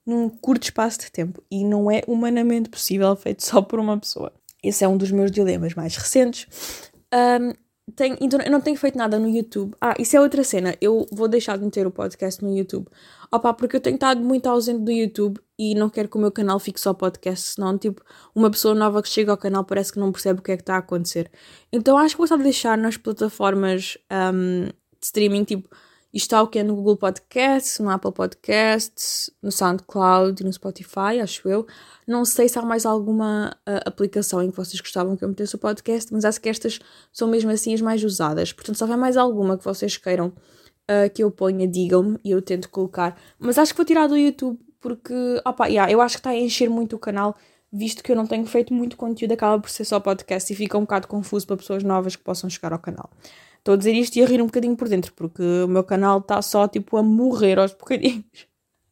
num 0.06 0.28
curto 0.28 0.62
espaço 0.64 1.00
de 1.00 1.10
tempo 1.10 1.42
e 1.50 1.64
não 1.64 1.90
é 1.90 2.02
humanamente 2.06 2.70
possível 2.70 3.14
feito 3.16 3.44
só 3.44 3.60
por 3.60 3.80
uma 3.80 3.98
pessoa. 3.98 4.32
Esse 4.62 4.84
é 4.84 4.88
um 4.88 4.96
dos 4.96 5.10
meus 5.10 5.30
dilemas 5.30 5.74
mais 5.74 5.96
recentes. 5.96 6.90
Um, 7.12 7.52
tenho, 7.94 8.16
então, 8.20 8.40
eu 8.40 8.50
não 8.50 8.60
tenho 8.60 8.76
feito 8.76 8.98
nada 8.98 9.18
no 9.18 9.28
YouTube. 9.28 9.74
Ah, 9.80 9.94
isso 9.98 10.16
é 10.16 10.20
outra 10.20 10.42
cena. 10.42 10.76
Eu 10.80 11.06
vou 11.12 11.28
deixar 11.28 11.56
de 11.56 11.64
meter 11.64 11.86
o 11.86 11.90
podcast 11.90 12.42
no 12.44 12.56
YouTube. 12.56 12.88
Opa, 13.30 13.54
porque 13.54 13.76
eu 13.76 13.80
tenho 13.80 13.94
estado 13.94 14.20
muito 14.20 14.46
ausente 14.48 14.80
do 14.80 14.90
YouTube 14.90 15.40
e 15.58 15.74
não 15.74 15.88
quero 15.88 16.08
que 16.08 16.16
o 16.16 16.20
meu 16.20 16.32
canal 16.32 16.58
fique 16.58 16.80
só 16.80 16.92
podcast, 16.92 17.54
senão, 17.54 17.78
tipo, 17.78 18.02
uma 18.34 18.50
pessoa 18.50 18.74
nova 18.74 19.02
que 19.02 19.08
chega 19.08 19.30
ao 19.30 19.36
canal 19.36 19.64
parece 19.64 19.92
que 19.92 19.98
não 19.98 20.12
percebe 20.12 20.40
o 20.40 20.42
que 20.42 20.52
é 20.52 20.56
que 20.56 20.62
está 20.62 20.74
a 20.74 20.78
acontecer. 20.78 21.30
Então 21.72 21.96
acho 21.96 22.14
que 22.14 22.18
vou 22.18 22.26
só 22.26 22.36
deixar 22.36 22.76
nas 22.76 22.96
plataformas 22.96 23.96
um, 24.10 24.64
de 24.66 24.72
streaming, 25.02 25.44
tipo, 25.44 25.68
está 26.16 26.42
o 26.42 26.48
que 26.48 26.58
é 26.58 26.62
no 26.62 26.74
Google 26.74 26.96
Podcasts, 26.96 27.78
no 27.78 27.90
Apple 27.90 28.12
Podcasts, 28.12 29.30
no 29.42 29.52
SoundCloud 29.52 30.42
e 30.42 30.46
no 30.46 30.52
Spotify, 30.52 31.20
acho 31.22 31.48
eu. 31.48 31.66
Não 32.06 32.24
sei 32.24 32.48
se 32.48 32.58
há 32.58 32.62
mais 32.62 32.86
alguma 32.86 33.56
uh, 33.68 33.80
aplicação 33.84 34.42
em 34.42 34.50
que 34.50 34.56
vocês 34.56 34.80
gostavam 34.80 35.16
que 35.16 35.24
eu 35.24 35.28
metesse 35.28 35.54
o 35.54 35.58
podcast, 35.58 36.12
mas 36.12 36.24
acho 36.24 36.40
que 36.40 36.48
estas 36.48 36.78
são 37.12 37.28
mesmo 37.28 37.50
assim 37.50 37.74
as 37.74 37.80
mais 37.80 38.02
usadas. 38.02 38.52
Portanto, 38.52 38.76
se 38.76 38.82
houver 38.82 38.96
mais 38.96 39.16
alguma 39.16 39.58
que 39.58 39.64
vocês 39.64 39.96
queiram 39.96 40.28
uh, 40.28 41.10
que 41.12 41.22
eu 41.22 41.30
ponha, 41.30 41.66
digam-me 41.66 42.18
e 42.24 42.30
eu 42.30 42.40
tento 42.40 42.70
colocar. 42.70 43.20
Mas 43.38 43.58
acho 43.58 43.72
que 43.72 43.76
vou 43.76 43.86
tirar 43.86 44.06
do 44.06 44.16
YouTube 44.16 44.58
porque, 44.80 45.14
opa, 45.44 45.66
yeah, 45.66 45.90
eu 45.90 46.00
acho 46.00 46.16
que 46.16 46.20
está 46.20 46.30
a 46.30 46.36
encher 46.36 46.70
muito 46.70 46.96
o 46.96 46.98
canal, 46.98 47.36
visto 47.72 48.02
que 48.02 48.12
eu 48.12 48.16
não 48.16 48.26
tenho 48.26 48.46
feito 48.46 48.72
muito 48.72 48.96
conteúdo, 48.96 49.32
acaba 49.32 49.60
por 49.60 49.68
ser 49.68 49.84
só 49.84 49.98
podcast 49.98 50.52
e 50.52 50.56
fica 50.56 50.78
um 50.78 50.82
bocado 50.82 51.08
confuso 51.08 51.46
para 51.46 51.56
pessoas 51.56 51.82
novas 51.82 52.14
que 52.14 52.22
possam 52.22 52.48
chegar 52.48 52.72
ao 52.72 52.78
canal. 52.78 53.10
Estou 53.66 53.74
a 53.74 53.78
dizer 53.78 53.94
isto 53.94 54.14
e 54.14 54.22
a 54.22 54.26
rir 54.26 54.40
um 54.40 54.46
bocadinho 54.46 54.76
por 54.76 54.88
dentro, 54.88 55.12
porque 55.14 55.42
o 55.42 55.66
meu 55.66 55.82
canal 55.82 56.20
está 56.20 56.40
só 56.40 56.68
tipo 56.68 56.96
a 56.96 57.02
morrer 57.02 57.58
aos 57.58 57.72
bocadinhos. 57.72 58.24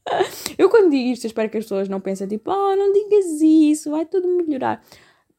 eu 0.58 0.68
quando 0.68 0.90
digo 0.90 1.10
isto, 1.10 1.28
espero 1.28 1.48
que 1.48 1.58
as 1.58 1.64
pessoas 1.64 1.88
não 1.88 2.00
pensem 2.00 2.26
tipo, 2.26 2.50
oh, 2.50 2.74
não 2.74 2.92
digas 2.92 3.40
isso, 3.40 3.92
vai 3.92 4.04
tudo 4.04 4.26
melhorar. 4.26 4.84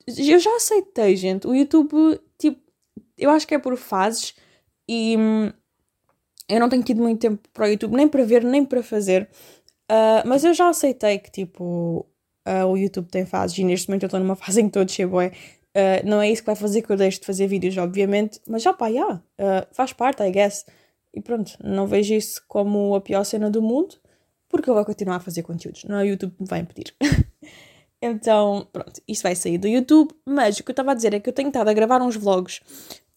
Eu 0.08 0.40
já 0.40 0.56
aceitei, 0.56 1.18
gente. 1.18 1.46
O 1.48 1.54
YouTube, 1.54 2.18
tipo, 2.38 2.62
eu 3.18 3.30
acho 3.30 3.46
que 3.46 3.54
é 3.54 3.60
por 3.60 3.76
fases 3.76 4.34
e 4.88 5.18
hum, 5.18 5.52
eu 6.48 6.58
não 6.62 6.70
tenho 6.70 6.84
tido 6.84 7.02
muito 7.02 7.20
tempo 7.20 7.46
para 7.52 7.66
o 7.66 7.70
YouTube, 7.70 7.94
nem 7.94 8.08
para 8.08 8.24
ver, 8.24 8.42
nem 8.42 8.64
para 8.64 8.82
fazer. 8.82 9.28
Uh, 9.92 10.24
mas 10.26 10.46
eu 10.46 10.54
já 10.54 10.70
aceitei 10.70 11.20
que, 11.20 11.30
tipo, 11.30 12.08
uh, 12.48 12.66
o 12.68 12.78
YouTube 12.78 13.10
tem 13.10 13.26
fases 13.26 13.58
e 13.58 13.66
neste 13.66 13.90
momento 13.90 14.04
eu 14.04 14.08
estou 14.08 14.20
numa 14.22 14.38
fase 14.38 14.62
em 14.62 14.64
que 14.64 14.70
estou 14.70 14.84
a 14.84 14.86
descer 14.86 15.06
Uh, 15.76 16.08
não 16.08 16.22
é 16.22 16.32
isso 16.32 16.42
que 16.42 16.46
vai 16.46 16.56
fazer 16.56 16.82
que 16.82 16.90
eu 16.90 16.96
deixe 16.96 17.20
de 17.20 17.26
fazer 17.26 17.48
vídeos, 17.48 17.76
obviamente, 17.78 18.40
mas 18.48 18.64
já 18.64 18.72
pá, 18.72 18.88
yeah, 18.88 19.16
uh, 19.16 19.68
faz 19.74 19.92
parte, 19.92 20.24
I 20.24 20.32
guess. 20.32 20.66
E 21.14 21.20
pronto, 21.20 21.52
não 21.62 21.86
vejo 21.86 22.14
isso 22.14 22.42
como 22.48 22.96
a 22.96 23.02
pior 23.02 23.26
cena 23.26 23.50
do 23.50 23.62
mundo, 23.62 23.96
porque 24.48 24.70
eu 24.70 24.74
vou 24.74 24.86
continuar 24.86 25.18
a 25.18 25.20
fazer 25.20 25.44
conteúdos, 25.44 25.84
não 25.84 26.00
é 26.00 26.04
o 26.04 26.06
YouTube 26.06 26.34
que 26.34 26.44
me 26.44 26.48
vai 26.48 26.60
impedir. 26.60 26.96
então, 28.02 28.66
pronto, 28.72 29.02
isso 29.06 29.24
vai 29.24 29.36
sair 29.36 29.58
do 29.58 29.68
YouTube, 29.68 30.14
mas 30.26 30.58
o 30.58 30.64
que 30.64 30.72
eu 30.72 30.74
estava 30.74 30.92
a 30.92 30.96
dizer 30.96 31.14
é 31.14 31.20
que 31.20 31.28
eu 31.28 31.34
tenho 31.34 31.50
estado 31.50 31.68
a 31.68 31.74
gravar 31.74 32.02
uns 32.02 32.16
vlogs, 32.16 32.62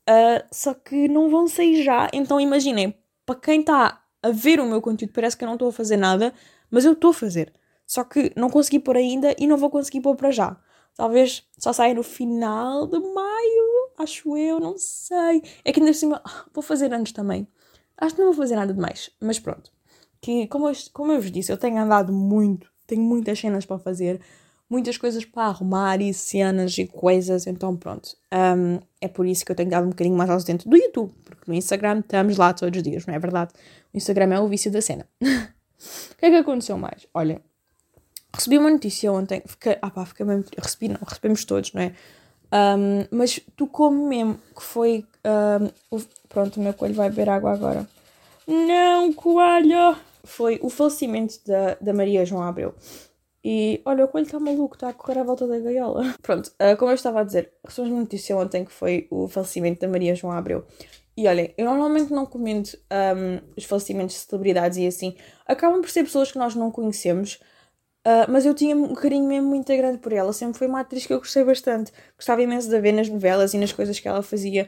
uh, 0.09 0.44
só 0.51 0.75
que 0.75 1.07
não 1.07 1.31
vão 1.31 1.47
sair 1.47 1.85
já, 1.85 2.09
então 2.12 2.40
imaginem, 2.40 2.92
para 3.25 3.37
quem 3.37 3.61
está 3.61 4.03
a 4.21 4.31
ver 4.31 4.59
o 4.59 4.66
meu 4.66 4.83
conteúdo, 4.83 5.12
parece 5.12 5.37
que 5.37 5.44
eu 5.44 5.47
não 5.47 5.55
estou 5.55 5.68
a 5.68 5.73
fazer 5.73 5.97
nada, 5.97 6.35
mas 6.68 6.85
eu 6.85 6.92
estou 6.92 7.11
a 7.11 7.14
fazer. 7.14 7.53
Só 7.87 8.05
que 8.05 8.33
não 8.37 8.51
consegui 8.51 8.79
pôr 8.79 8.97
ainda 8.97 9.35
e 9.38 9.47
não 9.47 9.57
vou 9.57 9.71
conseguir 9.71 10.01
pôr 10.01 10.14
para 10.16 10.31
já. 10.31 10.57
Talvez 10.99 11.45
só 11.57 11.73
saia 11.73 11.95
no 11.95 12.03
final 12.03 12.85
de 12.89 12.99
maio, 12.99 13.93
acho 13.99 14.37
eu, 14.37 14.59
não 14.59 14.77
sei. 14.77 15.45
É 15.65 15.73
que 15.73 15.79
ainda 15.79 15.93
cima 15.93 16.21
vou 16.53 16.61
fazer 16.61 16.93
anos 16.93 17.13
também. 17.13 17.47
Acho 17.97 18.17
que 18.17 18.21
não 18.21 18.33
vou 18.33 18.43
fazer 18.43 18.57
nada 18.57 18.75
demais, 18.75 19.09
mas 19.21 19.39
pronto. 19.39 19.71
Que, 20.21 20.49
como 20.49 20.69
eu, 20.69 20.73
como 20.93 21.13
eu 21.13 21.21
vos 21.21 21.31
disse, 21.31 21.53
eu 21.53 21.57
tenho 21.57 21.79
andado 21.79 22.13
muito, 22.13 22.69
tenho 22.85 23.01
muitas 23.01 23.39
cenas 23.39 23.65
para 23.65 23.79
fazer, 23.79 24.21
muitas 24.69 24.99
coisas 24.99 25.25
para 25.25 25.45
arrumar 25.45 26.01
e 26.01 26.13
cenas 26.13 26.77
e 26.77 26.89
coisas, 26.89 27.47
então 27.47 27.77
pronto. 27.77 28.17
Um, 28.35 28.81
é 29.01 29.07
por 29.07 29.25
isso 29.25 29.47
que 29.47 29.53
eu 29.53 29.57
tenho 29.57 29.71
dado 29.71 29.87
um 29.87 29.91
bocadinho 29.91 30.17
mais 30.17 30.29
ausente 30.29 30.69
do 30.69 30.77
YouTube, 30.77 31.15
porque 31.25 31.49
no 31.49 31.55
Instagram 31.55 32.01
estamos 32.01 32.37
lá 32.37 32.53
todos 32.53 32.77
os 32.77 32.83
dias, 32.83 33.07
não 33.07 33.15
é 33.15 33.21
verdade? 33.21 33.53
O 33.95 33.97
Instagram 33.97 34.35
é 34.35 34.41
o 34.41 34.49
vício 34.49 34.69
da 34.69 34.83
cena. 34.83 35.09
o 35.23 36.17
que 36.17 36.27
é 36.27 36.31
que 36.31 36.37
aconteceu 36.39 36.77
mais? 36.77 37.07
Olha, 37.15 37.41
recebi 38.38 38.57
uma 38.57 38.70
notícia 38.70 39.12
ontem, 39.12 39.42
fiquei, 39.44 39.77
ah 39.83 39.90
pá, 39.90 40.07
fiquei 40.07 40.24
mesmo, 40.24 40.44
recebi 40.57 40.88
não, 40.88 40.98
recebemos 41.05 41.44
todos, 41.44 41.72
não 41.72 41.83
é? 41.83 41.92
Um, 42.51 43.05
mas 43.11 43.40
tu 43.57 43.66
como 43.66 44.09
mesmo 44.09 44.38
que 44.57 44.62
foi, 44.62 45.05
um, 45.24 45.98
pronto, 46.29 46.59
o 46.59 46.62
meu 46.62 46.72
coelho 46.72 46.94
vai 46.94 47.11
beber 47.11 47.29
água 47.29 47.53
agora. 47.53 47.87
Não, 48.46 49.12
coelho! 49.12 49.96
Foi 50.24 50.59
o 50.62 50.70
falecimento 50.70 51.40
da, 51.46 51.77
da 51.81 51.92
Maria 51.92 52.24
João 52.24 52.42
Abreu. 52.42 52.74
E 53.44 53.81
olha, 53.85 54.05
o 54.05 54.09
coelho 54.09 54.27
está 54.27 54.38
maluco, 54.38 54.77
está 54.77 54.88
a 54.88 54.92
correr 54.92 55.18
à 55.18 55.24
volta 55.24 55.46
da 55.46 55.59
gaiola. 55.59 56.14
Pronto, 56.22 56.48
uh, 56.48 56.77
como 56.77 56.90
eu 56.90 56.94
estava 56.94 57.20
a 57.20 57.24
dizer, 57.24 57.53
recebemos 57.64 57.92
uma 57.92 58.01
notícia 58.03 58.37
ontem 58.37 58.64
que 58.64 58.72
foi 58.72 59.07
o 59.11 59.29
falecimento 59.29 59.81
da 59.81 59.88
Maria 59.88 60.14
João 60.14 60.33
Abreu. 60.33 60.64
E 61.16 61.27
olhem, 61.27 61.53
eu 61.59 61.64
normalmente 61.64 62.12
não 62.12 62.24
comento 62.24 62.79
um, 62.92 63.40
os 63.57 63.64
falecimentos 63.64 64.14
de 64.14 64.20
celebridades 64.22 64.79
e 64.79 64.87
assim. 64.87 65.16
Acabam 65.46 65.81
por 65.81 65.90
ser 65.90 66.05
pessoas 66.05 66.31
que 66.31 66.38
nós 66.38 66.55
não 66.55 66.70
conhecemos. 66.70 67.40
Uh, 68.09 68.25
mas 68.27 68.47
eu 68.47 68.55
tinha 68.55 68.75
um 68.75 68.94
carinho 68.94 69.29
mesmo 69.29 69.49
muito 69.51 69.66
grande 69.77 69.99
por 69.99 70.14
ela. 70.14 70.33
Sempre 70.33 70.57
foi 70.57 70.66
uma 70.66 70.81
atriz 70.81 71.05
que 71.05 71.12
eu 71.12 71.18
gostei 71.18 71.44
bastante. 71.44 71.92
Gostava 72.16 72.40
imenso 72.40 72.71
de 72.71 72.81
ver 72.81 72.92
nas 72.92 73.07
novelas 73.07 73.53
e 73.53 73.59
nas 73.59 73.71
coisas 73.71 74.01
que 74.01 74.09
ela 74.09 74.23
fazia. 74.23 74.66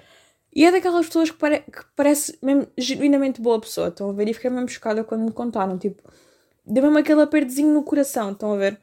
E 0.55 0.67
é 0.67 0.71
daquelas 0.71 1.07
pessoas 1.07 1.31
que, 1.31 1.39
pare 1.39 1.61
que 1.61 1.83
parece 1.97 2.39
mesmo 2.43 2.67
genuinamente 2.77 3.41
boa 3.41 3.59
pessoa. 3.59 3.89
Estão 3.89 4.11
a 4.11 4.13
ver? 4.13 4.29
E 4.29 4.35
fiquei 4.35 4.51
mesmo 4.51 4.69
chocada 4.69 5.03
quando 5.03 5.25
me 5.25 5.33
contaram. 5.33 5.79
Tipo, 5.79 6.03
deu 6.67 6.83
mesmo 6.83 6.99
aquele 6.99 7.23
apertozinho 7.23 7.73
no 7.73 7.83
coração. 7.83 8.33
Estão 8.33 8.53
a 8.53 8.57
ver? 8.59 8.79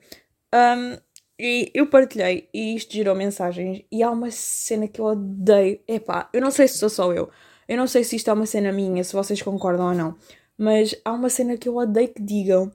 Um, 0.52 0.98
e 1.40 1.72
eu 1.76 1.86
partilhei 1.86 2.50
e 2.52 2.76
isto 2.76 2.92
gerou 2.94 3.14
mensagens. 3.14 3.84
E 3.92 4.02
há 4.02 4.10
uma 4.10 4.32
cena 4.32 4.88
que 4.88 5.00
eu 5.00 5.06
odeio. 5.06 5.80
Epá, 5.88 6.30
eu 6.34 6.42
não 6.42 6.50
sei 6.50 6.68
se 6.68 6.80
sou 6.80 6.90
só 6.90 7.14
eu. 7.14 7.30
Eu 7.68 7.78
não 7.78 7.86
sei 7.86 8.04
se 8.04 8.16
isto 8.16 8.30
é 8.32 8.34
uma 8.34 8.48
cena 8.48 8.72
minha, 8.72 9.04
se 9.04 9.14
vocês 9.14 9.40
concordam 9.42 9.90
ou 9.90 9.94
não, 9.94 10.16
mas 10.58 10.96
há 11.06 11.12
uma 11.12 11.30
cena 11.30 11.58
que 11.58 11.68
eu 11.70 11.76
odeio 11.76 12.08
que 12.08 12.22
digam 12.24 12.72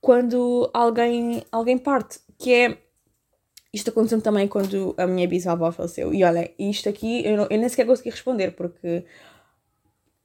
quando 0.00 0.70
alguém, 0.72 1.42
alguém 1.50 1.78
parte, 1.78 2.20
que 2.38 2.52
é. 2.52 2.78
Isto 3.72 3.90
aconteceu 3.90 4.20
também 4.20 4.48
quando 4.48 4.94
a 4.98 5.06
minha 5.06 5.28
bisavó 5.28 5.70
faleceu. 5.70 6.12
E 6.12 6.24
olha, 6.24 6.52
isto 6.58 6.88
aqui 6.88 7.24
eu, 7.24 7.36
não, 7.36 7.44
eu 7.44 7.58
nem 7.58 7.68
sequer 7.68 7.86
consegui 7.86 8.10
responder 8.10 8.52
porque. 8.52 9.04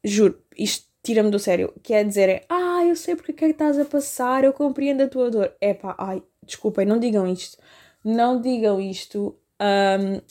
Juro, 0.03 0.41
isto 0.57 0.87
tira-me 1.03 1.29
do 1.29 1.39
sério. 1.39 1.73
Quer 1.83 2.05
dizer, 2.05 2.29
é. 2.29 2.45
Ah, 2.49 2.83
eu 2.85 2.95
sei 2.95 3.15
porque 3.15 3.31
é 3.31 3.35
que 3.35 3.45
estás 3.45 3.77
a 3.79 3.85
passar, 3.85 4.43
eu 4.43 4.53
compreendo 4.53 5.03
a 5.03 5.07
tua 5.07 5.29
dor. 5.29 5.53
É 5.61 5.73
pá, 5.73 5.95
ai, 5.97 6.23
desculpem, 6.43 6.85
não 6.85 6.99
digam 6.99 7.27
isto. 7.27 7.57
Não 8.03 8.41
digam 8.41 8.79
isto. 8.81 9.37
Um, 9.61 10.21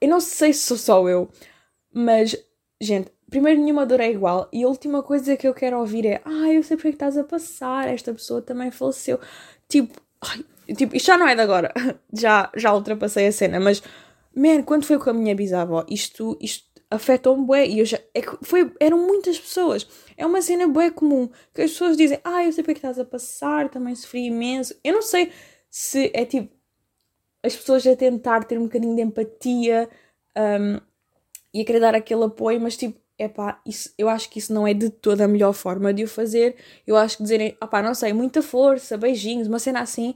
eu 0.00 0.08
não 0.08 0.20
sei 0.20 0.52
se 0.52 0.60
sou 0.60 0.76
só 0.76 1.08
eu, 1.08 1.28
mas 1.92 2.36
Gente, 2.82 3.12
primeiro 3.32 3.58
nenhuma 3.60 3.86
dor 3.86 3.98
é 4.00 4.10
igual 4.10 4.46
e 4.52 4.62
a 4.62 4.68
última 4.68 5.02
coisa 5.02 5.38
que 5.38 5.48
eu 5.48 5.54
quero 5.54 5.78
ouvir 5.78 6.04
é 6.04 6.20
Ah, 6.22 6.52
eu 6.52 6.62
sei 6.62 6.76
porque 6.76 6.88
é 6.88 6.90
que 6.90 6.96
estás 6.96 7.16
a 7.16 7.24
passar, 7.24 7.88
esta 7.88 8.12
pessoa 8.12 8.42
também 8.42 8.70
faleceu. 8.70 9.18
Tipo, 9.66 9.98
ai, 10.20 10.44
tipo 10.76 10.94
isto 10.94 11.06
já 11.06 11.16
não 11.16 11.26
é 11.26 11.34
de 11.34 11.40
agora, 11.40 11.72
já, 12.12 12.52
já 12.54 12.74
ultrapassei 12.74 13.26
a 13.26 13.32
cena, 13.32 13.58
mas, 13.58 13.82
man, 14.36 14.62
quando 14.62 14.84
foi 14.84 14.98
com 14.98 15.08
a 15.08 15.14
minha 15.14 15.34
bisavó, 15.34 15.82
isto, 15.88 16.36
isto 16.42 16.66
afetou-me 16.90 17.46
bué 17.46 17.66
e 17.66 17.78
eu 17.78 17.86
já, 17.86 17.98
é, 18.14 18.20
foi, 18.42 18.70
eram 18.78 18.98
muitas 18.98 19.40
pessoas. 19.40 19.88
É 20.14 20.26
uma 20.26 20.42
cena 20.42 20.68
bué 20.68 20.90
comum, 20.90 21.28
que 21.54 21.62
as 21.62 21.70
pessoas 21.70 21.96
dizem 21.96 22.20
Ah, 22.22 22.44
eu 22.44 22.52
sei 22.52 22.62
porque 22.62 22.76
é 22.76 22.80
estás 22.80 22.98
a 22.98 23.04
passar, 23.04 23.70
também 23.70 23.94
sofri 23.94 24.26
imenso. 24.26 24.74
Eu 24.84 24.92
não 24.92 25.02
sei 25.02 25.32
se 25.70 26.10
é 26.14 26.26
tipo 26.26 26.54
as 27.42 27.56
pessoas 27.56 27.86
a 27.86 27.96
tentar 27.96 28.44
ter 28.44 28.58
um 28.58 28.64
bocadinho 28.64 28.94
de 28.94 29.02
empatia, 29.02 29.88
um, 30.36 30.80
e 31.54 31.60
a 31.60 31.64
querer 31.64 31.80
dar 31.80 31.94
aquele 31.94 32.24
apoio, 32.24 32.60
mas 32.60 32.76
tipo, 32.76 32.98
é 33.18 33.28
pá, 33.28 33.60
eu 33.98 34.08
acho 34.08 34.28
que 34.30 34.38
isso 34.38 34.52
não 34.52 34.66
é 34.66 34.74
de 34.74 34.90
toda 34.90 35.24
a 35.24 35.28
melhor 35.28 35.52
forma 35.52 35.92
de 35.92 36.04
o 36.04 36.08
fazer. 36.08 36.56
Eu 36.86 36.96
acho 36.96 37.16
que 37.16 37.22
dizerem, 37.22 37.56
opá, 37.62 37.82
não 37.82 37.94
sei, 37.94 38.12
muita 38.12 38.42
força, 38.42 38.96
beijinhos, 38.96 39.48
uma 39.48 39.58
cena 39.58 39.80
assim, 39.80 40.14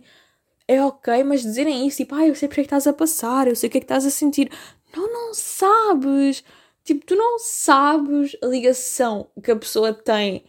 é 0.68 0.82
ok, 0.82 1.22
mas 1.24 1.42
dizerem 1.42 1.86
isso, 1.86 1.98
tipo, 1.98 2.14
ah, 2.14 2.26
eu 2.26 2.34
sei 2.34 2.48
porque 2.48 2.62
é 2.62 2.64
que 2.64 2.66
estás 2.66 2.86
a 2.86 2.92
passar, 2.92 3.46
eu 3.48 3.56
sei 3.56 3.68
o 3.68 3.70
que 3.70 3.78
é 3.78 3.80
que 3.80 3.84
estás 3.84 4.04
a 4.06 4.10
sentir. 4.10 4.50
Não, 4.96 5.12
não 5.12 5.34
sabes. 5.34 6.44
Tipo, 6.84 7.04
tu 7.06 7.16
não 7.16 7.38
sabes 7.38 8.36
a 8.42 8.46
ligação 8.46 9.28
que 9.42 9.50
a 9.50 9.56
pessoa 9.56 9.92
tem 9.92 10.44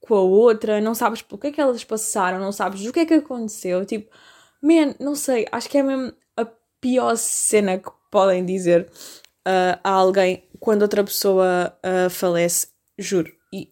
com 0.00 0.14
a 0.14 0.20
outra, 0.22 0.80
não 0.80 0.94
sabes 0.94 1.22
porque 1.22 1.48
é 1.48 1.52
que 1.52 1.60
elas 1.60 1.84
passaram, 1.84 2.38
não 2.40 2.52
sabes 2.52 2.84
o 2.86 2.92
que 2.92 3.00
é 3.00 3.06
que 3.06 3.14
aconteceu. 3.14 3.84
Tipo, 3.84 4.10
man, 4.62 4.94
não 5.00 5.14
sei, 5.14 5.46
acho 5.52 5.68
que 5.68 5.78
é 5.78 5.82
mesmo 5.82 6.12
a 6.36 6.46
pior 6.80 7.16
cena 7.16 7.78
que 7.78 7.90
podem 8.10 8.44
dizer 8.44 8.90
uh, 9.46 9.80
a 9.82 9.90
alguém 9.90 10.48
quando 10.58 10.82
outra 10.82 11.04
pessoa 11.04 11.76
uh, 11.84 12.10
falece, 12.10 12.68
juro, 12.98 13.32
e 13.52 13.68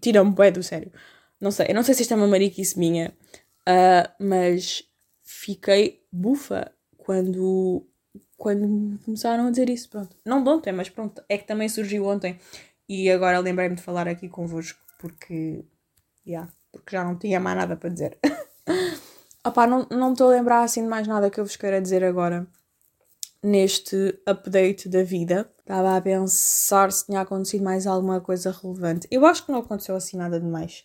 tira-me 0.00 0.32
bem 0.32 0.52
do 0.52 0.62
sério. 0.62 0.92
Não 1.40 1.50
sei, 1.50 1.66
eu 1.68 1.74
não 1.74 1.82
sei 1.82 1.94
se 1.94 2.02
isto 2.02 2.14
é 2.14 2.16
uma 2.16 2.26
mariquice 2.26 2.78
minha, 2.78 3.12
uh, 3.68 4.24
mas 4.24 4.84
fiquei 5.22 6.04
bufa 6.12 6.72
quando, 6.96 7.86
quando 8.36 8.98
começaram 9.04 9.46
a 9.46 9.50
dizer 9.50 9.68
isso. 9.68 9.88
Pronto, 9.88 10.16
não 10.24 10.42
de 10.42 10.50
ontem, 10.50 10.72
mas 10.72 10.88
pronto, 10.88 11.22
é 11.28 11.38
que 11.38 11.46
também 11.46 11.68
surgiu 11.68 12.06
ontem 12.06 12.38
e 12.88 13.10
agora 13.10 13.38
lembrei-me 13.38 13.76
de 13.76 13.82
falar 13.82 14.06
aqui 14.06 14.28
convosco 14.28 14.78
porque, 14.98 15.64
yeah, 16.26 16.48
porque 16.70 16.94
já 16.94 17.04
não 17.04 17.16
tinha 17.16 17.40
mais 17.40 17.56
nada 17.56 17.76
para 17.76 17.90
dizer. 17.90 18.18
Opá, 19.44 19.66
não 19.66 20.12
estou 20.12 20.28
a 20.28 20.34
lembrar 20.34 20.62
assim 20.62 20.82
de 20.82 20.88
mais 20.88 21.08
nada 21.08 21.28
que 21.28 21.40
eu 21.40 21.44
vos 21.44 21.56
queira 21.56 21.82
dizer 21.82 22.04
agora 22.04 22.46
neste 23.42 24.18
update 24.26 24.88
da 24.88 25.02
vida. 25.02 25.50
Estava 25.58 25.96
a 25.96 26.00
pensar 26.00 26.92
se 26.92 27.06
tinha 27.06 27.20
acontecido 27.20 27.64
mais 27.64 27.86
alguma 27.86 28.20
coisa 28.20 28.50
relevante. 28.50 29.08
Eu 29.10 29.26
acho 29.26 29.44
que 29.44 29.52
não 29.52 29.58
aconteceu 29.60 29.96
assim 29.96 30.16
nada 30.16 30.38
de 30.38 30.46
mais. 30.46 30.84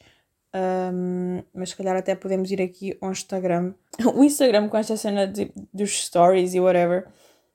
Um, 0.55 1.43
mas 1.53 1.69
se 1.69 1.75
calhar 1.75 1.95
até 1.95 2.15
podemos 2.15 2.49
ir 2.51 2.61
aqui 2.61 2.97
ao 3.01 3.11
Instagram. 3.11 3.73
O 4.15 4.23
Instagram 4.23 4.69
com 4.69 4.77
esta 4.77 4.95
cena 4.95 5.27
de, 5.27 5.51
dos 5.73 6.05
stories 6.05 6.53
e 6.53 6.59
whatever 6.59 7.07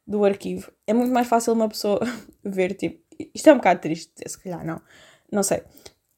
do 0.07 0.25
arquivo. 0.25 0.73
É 0.87 0.93
muito 0.93 1.12
mais 1.12 1.27
fácil 1.27 1.53
uma 1.53 1.69
pessoa 1.69 2.01
ver, 2.45 2.75
tipo. 2.75 3.03
Isto 3.35 3.51
é 3.51 3.53
um 3.53 3.57
bocado 3.57 3.81
triste, 3.81 4.12
se 4.27 4.38
calhar 4.38 4.65
não. 4.65 4.81
Não 5.31 5.43
sei. 5.43 5.62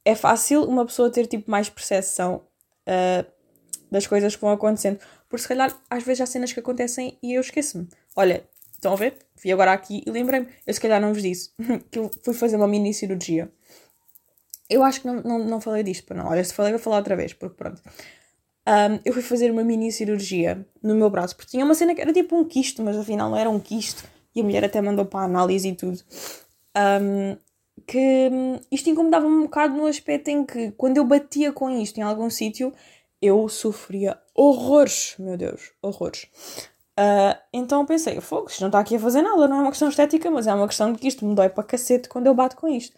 É 0.04 0.14
fácil 0.14 0.64
uma 0.64 0.86
pessoa 0.86 1.10
ter 1.10 1.26
tipo 1.26 1.50
mais 1.50 1.68
percepção 1.68 2.42
uh, 2.88 3.26
das 3.90 4.06
coisas 4.06 4.34
que 4.34 4.40
vão 4.40 4.52
acontecendo. 4.52 4.98
Porque 5.28 5.42
se 5.42 5.48
calhar 5.48 5.74
às 5.90 6.02
vezes 6.02 6.22
há 6.22 6.26
cenas 6.26 6.52
que 6.52 6.60
acontecem 6.60 7.18
e 7.22 7.34
eu 7.34 7.40
esqueço-me. 7.40 7.88
Olha, 8.16 8.44
Estão 8.84 8.92
a 8.92 8.96
ver? 8.96 9.16
Fui 9.34 9.50
agora 9.50 9.72
aqui 9.72 10.02
e 10.06 10.10
lembrei-me. 10.10 10.46
Eu 10.66 10.74
se 10.74 10.78
calhar 10.78 11.00
não 11.00 11.14
vos 11.14 11.22
disse 11.22 11.52
que 11.90 11.98
eu 11.98 12.10
fui 12.22 12.34
fazer 12.34 12.56
uma 12.56 12.68
mini 12.68 12.92
cirurgia. 12.92 13.50
Eu 14.68 14.82
acho 14.82 15.00
que 15.00 15.06
não, 15.06 15.22
não, 15.22 15.38
não 15.38 15.58
falei 15.58 15.82
disto, 15.82 16.12
não. 16.12 16.26
Olha, 16.26 16.44
se 16.44 16.52
falei, 16.52 16.70
vou 16.70 16.78
falar 16.78 16.98
outra 16.98 17.16
vez, 17.16 17.32
porque 17.32 17.56
pronto. 17.56 17.80
Um, 18.68 19.00
eu 19.02 19.14
fui 19.14 19.22
fazer 19.22 19.50
uma 19.50 19.64
mini 19.64 19.90
cirurgia 19.90 20.66
no 20.82 20.94
meu 20.94 21.08
braço, 21.08 21.34
porque 21.34 21.52
tinha 21.52 21.64
uma 21.64 21.74
cena 21.74 21.94
que 21.94 22.02
era 22.02 22.12
tipo 22.12 22.36
um 22.36 22.44
quisto, 22.44 22.82
mas 22.82 22.94
afinal 22.94 23.30
não 23.30 23.38
era 23.38 23.48
um 23.48 23.58
quisto. 23.58 24.04
E 24.34 24.42
a 24.42 24.44
mulher 24.44 24.66
até 24.66 24.82
mandou 24.82 25.06
para 25.06 25.20
a 25.20 25.24
análise 25.24 25.66
e 25.66 25.74
tudo. 25.74 25.98
Um, 26.76 27.38
que 27.86 28.30
isto 28.70 28.90
incomodava-me 28.90 29.34
um 29.34 29.42
bocado 29.44 29.74
no 29.74 29.86
aspecto 29.86 30.28
em 30.28 30.44
que 30.44 30.72
quando 30.72 30.98
eu 30.98 31.06
batia 31.06 31.52
com 31.54 31.70
isto 31.70 31.96
em 31.96 32.02
algum 32.02 32.28
sítio, 32.28 32.70
eu 33.22 33.48
sofria 33.48 34.18
horrores, 34.34 35.14
meu 35.18 35.38
Deus, 35.38 35.72
horrores. 35.80 36.26
Uh, 36.98 37.36
então 37.52 37.84
pensei, 37.84 38.20
fogo, 38.20 38.48
isto 38.48 38.60
não 38.60 38.68
está 38.68 38.78
aqui 38.78 38.94
a 38.96 39.00
fazer 39.00 39.20
nada, 39.20 39.48
não 39.48 39.56
é 39.56 39.60
uma 39.62 39.70
questão 39.70 39.88
estética, 39.88 40.30
mas 40.30 40.46
é 40.46 40.54
uma 40.54 40.68
questão 40.68 40.92
de 40.92 40.98
que 40.98 41.08
isto 41.08 41.26
me 41.26 41.34
dói 41.34 41.48
para 41.48 41.64
cacete 41.64 42.08
quando 42.08 42.26
eu 42.26 42.34
bato 42.34 42.56
com 42.56 42.68
isto. 42.68 42.96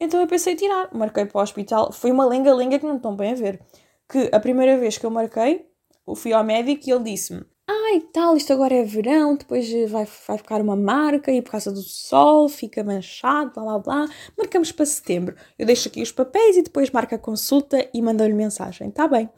Então 0.00 0.20
eu 0.20 0.26
pensei 0.26 0.56
tirar, 0.56 0.88
marquei 0.92 1.24
para 1.24 1.38
o 1.38 1.42
hospital, 1.42 1.92
foi 1.92 2.10
uma 2.10 2.26
lenga-lenga 2.26 2.78
que 2.78 2.86
não 2.86 2.96
estão 2.96 3.14
bem 3.14 3.32
a 3.32 3.34
ver. 3.34 3.60
Que 4.08 4.28
a 4.32 4.40
primeira 4.40 4.76
vez 4.78 4.98
que 4.98 5.06
eu 5.06 5.10
marquei, 5.10 5.66
eu 6.06 6.14
fui 6.14 6.32
ao 6.32 6.42
médico 6.42 6.88
e 6.88 6.92
ele 6.92 7.04
disse-me: 7.04 7.44
Ai, 7.68 8.00
tal, 8.12 8.36
isto 8.36 8.52
agora 8.52 8.74
é 8.74 8.82
verão, 8.82 9.36
depois 9.36 9.70
vai, 9.90 10.06
vai 10.26 10.38
ficar 10.38 10.60
uma 10.60 10.76
marca 10.76 11.30
e 11.30 11.42
por 11.42 11.50
causa 11.52 11.70
do 11.70 11.82
sol 11.82 12.48
fica 12.48 12.82
manchado, 12.82 13.52
blá 13.54 13.64
blá 13.64 13.78
blá. 13.78 14.08
Marcamos 14.36 14.72
para 14.72 14.86
setembro. 14.86 15.36
Eu 15.58 15.66
deixo 15.66 15.88
aqui 15.88 16.00
os 16.02 16.10
papéis 16.12 16.56
e 16.56 16.62
depois 16.62 16.90
marco 16.90 17.14
a 17.14 17.18
consulta 17.18 17.88
e 17.92 18.00
mando-lhe 18.00 18.32
mensagem. 18.32 18.88
Está 18.88 19.06
bem. 19.06 19.28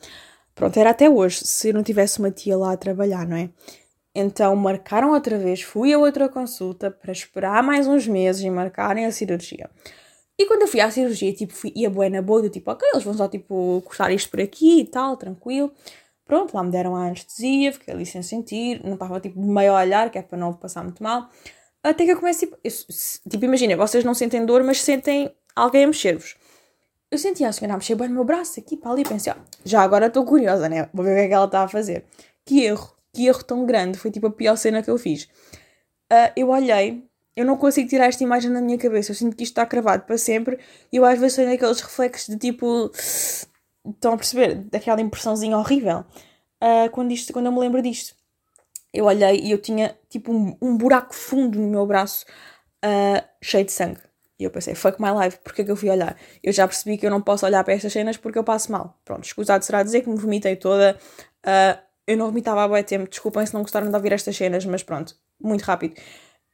Pronto, 0.54 0.76
era 0.78 0.90
até 0.90 1.08
hoje, 1.08 1.40
se 1.44 1.70
eu 1.70 1.74
não 1.74 1.82
tivesse 1.82 2.18
uma 2.18 2.30
tia 2.30 2.56
lá 2.56 2.72
a 2.72 2.76
trabalhar, 2.76 3.26
não 3.26 3.36
é? 3.36 3.50
Então 4.20 4.54
marcaram 4.54 5.12
outra 5.12 5.38
vez, 5.38 5.62
fui 5.62 5.92
a 5.92 5.98
outra 5.98 6.28
consulta 6.28 6.90
para 6.90 7.10
esperar 7.10 7.62
mais 7.62 7.86
uns 7.88 8.06
meses 8.06 8.42
e 8.42 8.50
marcarem 8.50 9.06
a 9.06 9.10
cirurgia. 9.10 9.70
E 10.38 10.46
quando 10.46 10.62
eu 10.62 10.68
fui 10.68 10.80
à 10.80 10.90
cirurgia, 10.90 11.32
tipo, 11.32 11.54
fui, 11.54 11.72
ia 11.74 11.88
boa 11.88 12.08
na 12.08 12.20
boa, 12.20 12.42
do 12.42 12.50
tipo, 12.50 12.70
ok, 12.70 12.88
eles 12.92 13.02
vão 13.04 13.14
só, 13.14 13.28
tipo, 13.28 13.82
cortar 13.84 14.10
isto 14.10 14.30
por 14.30 14.40
aqui 14.40 14.80
e 14.80 14.84
tal, 14.84 15.16
tranquilo. 15.16 15.72
Pronto, 16.24 16.54
lá 16.54 16.62
me 16.62 16.70
deram 16.70 16.94
a 16.96 17.06
anestesia, 17.06 17.72
fiquei 17.72 17.92
ali 17.94 18.06
sem 18.06 18.22
sentir, 18.22 18.82
não 18.84 18.94
estava, 18.94 19.20
tipo, 19.20 19.40
meio 19.40 19.72
a 19.72 19.80
olhar, 19.80 20.10
que 20.10 20.18
é 20.18 20.22
para 20.22 20.38
não 20.38 20.52
passar 20.52 20.82
muito 20.84 21.02
mal. 21.02 21.28
Até 21.82 22.04
que 22.04 22.12
eu 22.12 22.18
começo, 22.18 22.40
tipo, 22.40 22.58
eu, 22.62 22.70
tipo, 23.30 23.44
imagina, 23.44 23.76
vocês 23.76 24.04
não 24.04 24.14
sentem 24.14 24.44
dor, 24.44 24.62
mas 24.62 24.82
sentem 24.82 25.34
alguém 25.56 25.84
a 25.84 25.86
mexer-vos. 25.86 26.36
Eu 27.10 27.18
sentia 27.18 27.48
a 27.48 27.52
senhora 27.52 27.74
a 27.74 27.76
mexer 27.78 27.94
bem 27.94 28.08
no 28.08 28.14
meu 28.14 28.24
braço, 28.24 28.60
aqui 28.60 28.76
para 28.76 28.92
ali, 28.92 29.02
pensei, 29.02 29.32
ó, 29.32 29.36
já 29.64 29.82
agora 29.82 30.06
estou 30.06 30.24
curiosa, 30.24 30.68
né? 30.68 30.88
Vou 30.92 31.04
ver 31.04 31.12
o 31.12 31.14
que 31.16 31.20
é 31.22 31.28
que 31.28 31.34
ela 31.34 31.46
está 31.46 31.62
a 31.62 31.68
fazer. 31.68 32.04
Que 32.44 32.64
erro 32.64 32.99
que 33.12 33.26
erro 33.26 33.42
tão 33.44 33.66
grande, 33.66 33.98
foi 33.98 34.10
tipo 34.10 34.26
a 34.26 34.30
pior 34.30 34.56
cena 34.56 34.82
que 34.82 34.90
eu 34.90 34.98
fiz. 34.98 35.24
Uh, 36.12 36.32
eu 36.36 36.48
olhei, 36.48 37.04
eu 37.36 37.44
não 37.44 37.56
consigo 37.56 37.88
tirar 37.88 38.06
esta 38.06 38.22
imagem 38.22 38.52
da 38.52 38.60
minha 38.60 38.78
cabeça, 38.78 39.12
eu 39.12 39.14
sinto 39.14 39.36
que 39.36 39.42
isto 39.42 39.52
está 39.52 39.66
cravado 39.66 40.04
para 40.04 40.18
sempre, 40.18 40.58
e 40.92 40.96
eu 40.96 41.04
às 41.04 41.18
vezes 41.18 41.36
tenho 41.36 41.52
aqueles 41.52 41.80
reflexos 41.80 42.28
de 42.28 42.38
tipo. 42.38 42.90
Estão 43.86 44.12
a 44.12 44.16
perceber? 44.16 44.56
Daquela 44.56 45.00
impressãozinha 45.00 45.56
horrível. 45.56 46.04
uh, 46.62 46.90
quando, 46.92 47.12
isto, 47.12 47.32
quando 47.32 47.46
eu 47.46 47.52
me 47.52 47.58
lembro 47.58 47.82
disto. 47.82 48.14
Eu 48.92 49.04
olhei 49.04 49.40
e 49.40 49.50
eu 49.52 49.58
tinha 49.58 49.96
tipo 50.08 50.32
um, 50.32 50.56
um 50.60 50.76
buraco 50.76 51.14
fundo 51.14 51.58
no 51.58 51.68
meu 51.68 51.86
braço 51.86 52.26
uh, 52.84 53.24
cheio 53.40 53.64
de 53.64 53.72
sangue. 53.72 54.00
E 54.38 54.44
eu 54.44 54.50
pensei, 54.50 54.74
fuck 54.74 55.00
my 55.00 55.10
life, 55.22 55.38
porque 55.44 55.62
é 55.62 55.64
que 55.64 55.70
eu 55.70 55.76
fui 55.76 55.90
olhar? 55.90 56.16
Eu 56.42 56.52
já 56.52 56.66
percebi 56.66 56.96
que 56.96 57.06
eu 57.06 57.10
não 57.10 57.20
posso 57.20 57.44
olhar 57.44 57.62
para 57.62 57.74
estas 57.74 57.92
cenas 57.92 58.16
porque 58.16 58.38
eu 58.38 58.44
passo 58.44 58.72
mal. 58.72 58.98
Pronto, 59.04 59.24
escusado 59.24 59.64
será 59.64 59.82
dizer 59.82 60.00
que 60.00 60.08
me 60.08 60.16
vomitei 60.16 60.56
toda. 60.56 60.98
Uh, 61.44 61.89
eu 62.10 62.16
não 62.16 62.26
vomitava 62.26 62.64
há 62.64 62.68
muito 62.68 62.86
tempo, 62.86 63.08
desculpem 63.08 63.46
se 63.46 63.54
não 63.54 63.62
gostaram 63.62 63.88
de 63.88 63.94
ouvir 63.94 64.12
estas 64.12 64.36
cenas, 64.36 64.64
mas 64.64 64.82
pronto, 64.82 65.14
muito 65.40 65.62
rápido. 65.62 65.94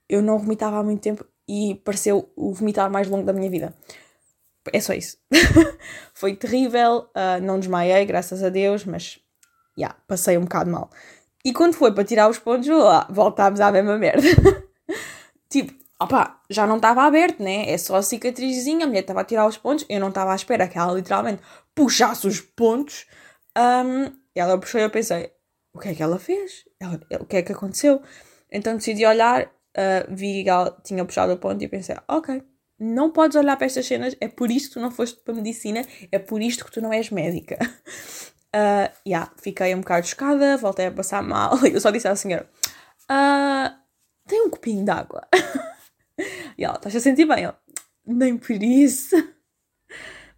Eu 0.06 0.20
não 0.20 0.38
vomitava 0.38 0.78
há 0.78 0.82
muito 0.82 1.00
tempo 1.00 1.24
e 1.48 1.80
pareceu 1.82 2.30
o 2.36 2.52
vomitar 2.52 2.90
mais 2.90 3.08
longo 3.08 3.24
da 3.24 3.32
minha 3.32 3.48
vida. 3.50 3.74
É 4.70 4.80
só 4.80 4.92
isso. 4.92 5.16
Foi 6.12 6.36
terrível, 6.36 7.08
uh, 7.16 7.40
não 7.42 7.58
desmaiei, 7.58 8.04
graças 8.04 8.42
a 8.42 8.50
Deus, 8.50 8.84
mas 8.84 9.18
já, 9.78 9.86
yeah, 9.86 9.98
passei 10.06 10.36
um 10.36 10.42
bocado 10.42 10.70
mal. 10.70 10.90
E 11.42 11.54
quando 11.54 11.74
foi 11.74 11.92
para 11.92 12.04
tirar 12.04 12.28
os 12.28 12.38
pontos, 12.38 12.66
lá, 12.68 13.06
voltámos 13.08 13.60
à 13.60 13.70
mesma 13.70 13.96
merda. 13.96 14.26
tipo, 15.48 15.72
opá, 15.98 16.40
já 16.50 16.66
não 16.66 16.76
estava 16.76 17.02
aberto, 17.04 17.42
né? 17.42 17.70
É 17.70 17.78
só 17.78 17.96
a 17.96 18.02
cicatrizinha, 18.02 18.84
a 18.84 18.88
mulher 18.88 19.02
estava 19.02 19.20
a 19.20 19.24
tirar 19.24 19.46
os 19.46 19.56
pontos, 19.56 19.86
eu 19.88 20.00
não 20.00 20.08
estava 20.08 20.32
à 20.32 20.34
espera 20.34 20.66
que 20.66 20.76
ela 20.76 20.92
literalmente 20.92 21.40
puxasse 21.74 22.26
os 22.26 22.40
pontos. 22.40 23.06
Um, 23.56 24.12
ela 24.34 24.58
puxou 24.58 24.80
e 24.80 24.84
eu 24.84 24.90
pensei, 24.90 25.30
o 25.76 25.78
que 25.78 25.90
é 25.90 25.94
que 25.94 26.02
ela 26.02 26.18
fez? 26.18 26.64
Ela, 26.80 27.00
o 27.20 27.26
que 27.26 27.36
é 27.36 27.42
que 27.42 27.52
aconteceu? 27.52 28.00
Então 28.50 28.76
decidi 28.76 29.04
olhar, 29.04 29.44
uh, 29.44 30.06
vi 30.08 30.42
que 30.42 30.48
ela 30.48 30.76
tinha 30.82 31.04
puxado 31.04 31.34
o 31.34 31.36
ponto 31.36 31.62
e 31.62 31.68
pensei, 31.68 31.94
ok, 32.08 32.42
não 32.78 33.10
podes 33.10 33.36
olhar 33.36 33.56
para 33.56 33.66
estas 33.66 33.86
cenas, 33.86 34.16
é 34.18 34.26
por 34.26 34.50
isto 34.50 34.68
que 34.68 34.74
tu 34.74 34.80
não 34.80 34.90
foste 34.90 35.20
para 35.22 35.34
a 35.34 35.36
medicina, 35.36 35.84
é 36.10 36.18
por 36.18 36.40
isto 36.40 36.64
que 36.64 36.72
tu 36.72 36.80
não 36.80 36.92
és 36.92 37.10
médica. 37.10 37.58
Uh, 38.54 38.90
yeah, 39.06 39.30
fiquei 39.36 39.74
um 39.74 39.80
bocado 39.80 40.06
chocada, 40.06 40.56
voltei 40.56 40.86
a 40.86 40.92
passar 40.92 41.22
mal. 41.22 41.58
Eu 41.66 41.80
só 41.80 41.90
disse 41.90 42.08
à 42.08 42.16
senhora: 42.16 42.48
uh, 43.10 43.76
tem 44.26 44.42
um 44.42 44.50
copinho 44.50 44.84
de 44.84 44.90
água. 44.90 45.28
e 46.56 46.64
ela, 46.64 46.76
estás 46.76 46.96
a 46.96 47.00
sentir 47.00 47.26
bem? 47.26 47.44
Eu, 47.44 47.54
nem 48.06 48.38
por 48.38 48.62
isso. 48.62 49.14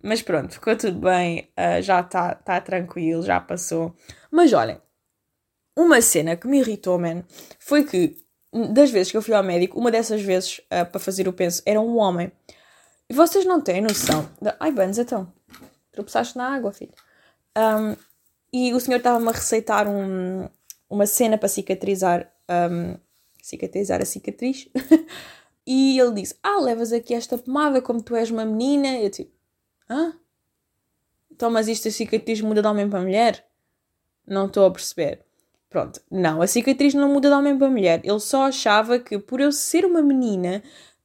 Mas 0.03 0.23
pronto, 0.23 0.53
ficou 0.53 0.77
tudo 0.77 0.99
bem, 1.01 1.53
uh, 1.57 1.81
já 1.81 2.01
está 2.01 2.35
tá 2.35 2.61
tranquilo, 2.61 3.23
já 3.23 3.41
passou. 3.41 3.95
Mas 4.31 4.53
olhem, 4.53 4.81
uma 5.79 6.03
cena 6.03 6.37
que 6.37 6.49
me 6.49 6.59
irritou, 6.59 6.99
man, 6.99 7.23
foi 7.59 7.85
que 7.85 8.17
das 8.73 8.91
vezes 8.91 9.11
que 9.11 9.17
eu 9.17 9.23
fui 9.23 9.35
ao 9.35 9.43
médico, 9.43 9.79
uma 9.79 9.91
dessas 9.91 10.23
vezes 10.23 10.59
uh, 10.59 10.91
para 10.91 10.99
fazer 10.99 11.29
o 11.29 11.33
penso 11.33 11.63
era 11.65 11.81
um 11.81 11.99
homem. 11.99 12.33
E 13.09 13.15
vocês 13.15 13.45
não 13.45 13.61
têm 13.61 13.81
noção. 13.81 14.29
De... 14.41 14.53
Ai, 14.59 14.73
Bans, 14.73 14.99
então. 14.99 15.33
Tropeçaste 15.93 16.37
na 16.37 16.55
água, 16.55 16.73
filho. 16.73 16.93
Um, 17.57 17.97
e 18.53 18.73
o 18.75 18.81
senhor 18.81 18.99
estava-me 18.99 19.29
a 19.29 19.33
receitar 19.33 19.87
um, 19.89 20.49
uma 20.91 21.07
cena 21.07 21.39
para 21.39 21.49
cicatrizar, 21.49 22.31
um, 22.71 22.97
cicatrizar 23.43 24.01
a 24.03 24.05
cicatriz. 24.05 24.69
e 25.67 25.99
ele 25.99 26.15
disse: 26.15 26.37
Ah, 26.43 26.61
levas 26.61 26.93
aqui 26.93 27.15
esta 27.15 27.39
pomada 27.39 27.81
como 27.81 28.03
tu 28.03 28.17
és 28.17 28.31
uma 28.31 28.45
menina. 28.45 28.99
Eu 28.99 29.11
tipo: 29.11 29.33
Hã? 29.89 30.15
Então, 31.31 31.51
mas 31.51 31.69
isto 31.69 31.89
a 31.89 31.91
cicatriz 31.91 32.41
muda 32.41 32.61
de 32.63 32.69
homem 32.69 32.89
para 32.89 33.01
mulher? 33.01 33.47
Não 34.27 34.47
estou 34.47 34.67
a 34.67 34.71
perceber. 34.71 35.28
Pronto, 35.71 36.01
não, 36.11 36.41
a 36.41 36.47
cicatriz 36.47 36.95
não 36.95 37.13
muda 37.13 37.29
de 37.29 37.35
homem 37.35 37.57
para 37.59 37.69
mulher. 37.69 38.01
Ele 38.03 38.21
só 38.21 38.47
achava 38.47 38.99
que 38.99 39.19
por 39.19 39.41
eu 39.41 39.53
ser 39.53 39.85
uma 39.85 40.01
menina, 40.01 40.63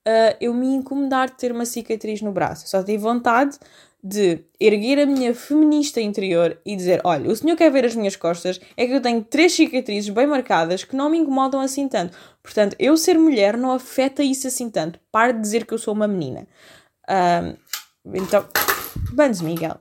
uh, 0.07 0.37
eu 0.39 0.53
me 0.53 0.67
incomodar 0.67 1.29
de 1.29 1.37
ter 1.37 1.51
uma 1.51 1.65
cicatriz 1.65 2.21
no 2.21 2.31
braço. 2.31 2.67
só 2.67 2.81
tive 2.81 2.97
vontade 2.99 3.59
de 4.03 4.43
erguer 4.59 4.99
a 4.99 5.05
minha 5.05 5.33
feminista 5.33 6.01
interior 6.01 6.57
e 6.65 6.75
dizer: 6.75 7.01
olha, 7.03 7.29
o 7.29 7.35
senhor 7.35 7.55
quer 7.55 7.71
ver 7.71 7.85
as 7.85 7.95
minhas 7.95 8.15
costas, 8.15 8.59
é 8.75 8.85
que 8.85 8.93
eu 8.93 9.01
tenho 9.01 9.23
três 9.23 9.53
cicatrizes 9.53 10.09
bem 10.09 10.27
marcadas 10.27 10.83
que 10.83 10.95
não 10.95 11.09
me 11.09 11.17
incomodam 11.17 11.61
assim 11.61 11.87
tanto. 11.87 12.17
Portanto, 12.41 12.75
eu 12.77 12.97
ser 12.97 13.17
mulher 13.17 13.57
não 13.57 13.71
afeta 13.71 14.21
isso 14.23 14.47
assim 14.47 14.69
tanto. 14.69 14.99
Pare 15.11 15.33
de 15.33 15.39
dizer 15.39 15.65
que 15.65 15.73
eu 15.73 15.77
sou 15.77 15.93
uma 15.93 16.07
menina. 16.07 16.45
Um, 17.09 18.13
então, 18.13 18.45
Bandes, 19.13 19.41
Miguel, 19.41 19.79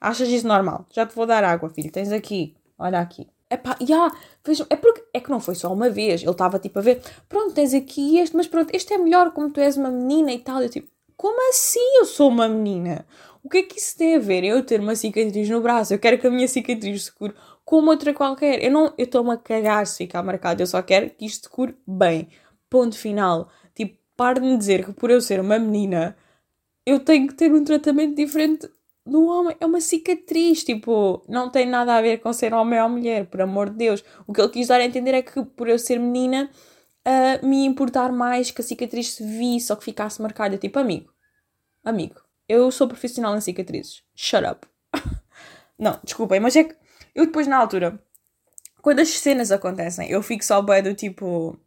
achas 0.00 0.28
isso 0.28 0.46
normal? 0.46 0.86
Já 0.92 1.04
te 1.04 1.14
vou 1.14 1.26
dar 1.26 1.42
água, 1.42 1.68
filho. 1.68 1.90
Tens 1.90 2.12
aqui, 2.12 2.54
olha 2.78 3.00
aqui. 3.00 3.26
Epá, 3.50 3.76
yeah, 3.80 4.12
vejam, 4.44 4.66
é 4.70 4.76
porque 4.76 5.04
é 5.12 5.20
que 5.20 5.30
não 5.30 5.38
foi 5.40 5.54
só 5.54 5.72
uma 5.72 5.90
vez. 5.90 6.22
Ele 6.22 6.30
estava 6.30 6.58
tipo 6.58 6.78
a 6.78 6.82
ver, 6.82 7.02
pronto, 7.28 7.54
tens 7.54 7.74
aqui 7.74 8.18
este, 8.18 8.36
mas 8.36 8.46
pronto, 8.46 8.74
este 8.74 8.94
é 8.94 8.98
melhor 8.98 9.32
como 9.32 9.50
tu 9.50 9.60
és 9.60 9.76
uma 9.76 9.90
menina 9.90 10.32
e 10.32 10.38
tal. 10.38 10.62
Eu 10.62 10.68
tipo, 10.68 10.90
como 11.16 11.48
assim 11.50 11.98
eu 11.98 12.04
sou 12.04 12.28
uma 12.28 12.48
menina? 12.48 13.06
O 13.42 13.48
que 13.48 13.58
é 13.58 13.62
que 13.62 13.78
isso 13.78 13.96
tem 13.96 14.16
a 14.16 14.18
ver? 14.18 14.42
Eu 14.44 14.64
ter 14.64 14.80
uma 14.80 14.96
cicatriz 14.96 15.48
no 15.50 15.60
braço, 15.60 15.92
eu 15.94 15.98
quero 15.98 16.18
que 16.18 16.26
a 16.26 16.30
minha 16.30 16.48
cicatriz 16.48 17.04
se 17.04 17.12
cure 17.12 17.34
como 17.64 17.90
outra 17.90 18.14
qualquer. 18.14 18.62
Eu 18.64 18.70
não, 18.70 18.94
eu 18.98 19.04
estou-me 19.04 19.30
a 19.32 19.36
cagar 19.36 19.86
se 19.86 19.98
ficar 19.98 20.22
marcado, 20.22 20.62
eu 20.62 20.66
só 20.66 20.82
quero 20.82 21.10
que 21.10 21.26
isto 21.26 21.44
se 21.44 21.50
cure 21.50 21.76
bem. 21.86 22.28
Ponto 22.70 22.96
final. 22.96 23.50
Tipo, 23.74 23.98
pare 24.16 24.40
de 24.40 24.46
me 24.46 24.56
dizer 24.56 24.84
que 24.84 24.92
por 24.92 25.10
eu 25.10 25.20
ser 25.20 25.40
uma 25.40 25.58
menina, 25.58 26.16
eu 26.86 27.00
tenho 27.00 27.28
que 27.28 27.34
ter 27.34 27.52
um 27.52 27.64
tratamento 27.64 28.16
diferente 28.16 28.68
do 29.04 29.26
homem. 29.26 29.56
É 29.60 29.66
uma 29.66 29.80
cicatriz, 29.80 30.64
tipo, 30.64 31.24
não 31.28 31.50
tem 31.50 31.66
nada 31.66 31.96
a 31.96 32.02
ver 32.02 32.18
com 32.18 32.32
ser 32.32 32.54
homem 32.54 32.80
ou 32.80 32.88
mulher, 32.88 33.26
por 33.26 33.40
amor 33.40 33.70
de 33.70 33.76
Deus. 33.76 34.04
O 34.26 34.32
que 34.32 34.40
ele 34.40 34.50
quis 34.50 34.68
dar 34.68 34.80
a 34.80 34.84
entender 34.84 35.14
é 35.14 35.22
que 35.22 35.44
por 35.44 35.68
eu 35.68 35.78
ser 35.78 35.98
menina, 35.98 36.50
uh, 37.06 37.46
me 37.46 37.64
importar 37.64 38.12
mais 38.12 38.50
que 38.50 38.60
a 38.60 38.64
cicatriz 38.64 39.14
se 39.14 39.24
visse 39.24 39.72
ou 39.72 39.76
que 39.76 39.84
ficasse 39.84 40.20
marcada. 40.20 40.56
Tipo, 40.56 40.78
amigo, 40.78 41.12
amigo, 41.84 42.20
eu 42.48 42.70
sou 42.70 42.88
profissional 42.88 43.36
em 43.36 43.40
cicatrizes. 43.40 44.02
Shut 44.14 44.44
up. 44.44 44.66
não, 45.78 45.98
desculpem, 46.02 46.40
mas 46.40 46.56
é 46.56 46.64
que 46.64 46.76
eu 47.14 47.26
depois 47.26 47.46
na 47.46 47.56
altura, 47.56 48.02
quando 48.82 49.00
as 49.00 49.08
cenas 49.08 49.52
acontecem, 49.52 50.10
eu 50.10 50.22
fico 50.22 50.44
só 50.44 50.60
bem 50.60 50.82
do 50.82 50.94
tipo 50.94 51.58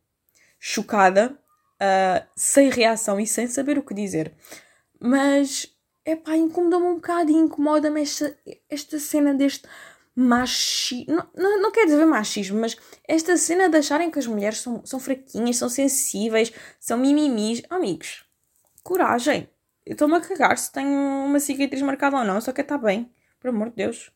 chocada, 0.59 1.37
uh, 1.81 2.27
sem 2.35 2.69
reação 2.69 3.19
e 3.19 3.27
sem 3.27 3.47
saber 3.47 3.77
o 3.77 3.83
que 3.83 3.93
dizer. 3.93 4.35
Mas, 4.99 5.67
é 6.07 6.15
pá, 6.15 6.37
incomoda-me 6.37 6.85
um 6.85 6.95
bocado 6.95 7.29
e 7.29 7.35
incomoda-me 7.35 8.01
esta, 8.01 8.37
esta 8.69 8.97
cena 8.97 9.33
deste 9.33 9.67
machismo. 10.15 11.13
Não, 11.13 11.29
não, 11.35 11.61
não 11.63 11.71
quer 11.71 11.85
dizer 11.85 12.05
machismo, 12.05 12.61
mas 12.61 12.77
esta 13.05 13.35
cena 13.35 13.67
de 13.67 13.75
acharem 13.75 14.09
que 14.09 14.17
as 14.17 14.25
mulheres 14.25 14.59
são, 14.61 14.85
são 14.85 15.01
fraquinhas, 15.01 15.57
são 15.57 15.67
sensíveis, 15.67 16.53
são 16.79 16.97
mimimis. 16.97 17.61
Amigos, 17.69 18.25
coragem. 18.83 19.49
Eu 19.85 19.93
estou-me 19.93 20.15
a 20.15 20.21
cagar 20.21 20.57
se 20.57 20.71
tenho 20.71 20.89
uma 20.89 21.41
cicatriz 21.41 21.81
marcada 21.81 22.17
ou 22.17 22.23
não, 22.23 22.39
só 22.39 22.53
quer 22.53 22.61
estar 22.61 22.77
bem. 22.77 23.11
Por 23.37 23.49
amor 23.49 23.69
de 23.69 23.75
Deus. 23.75 24.09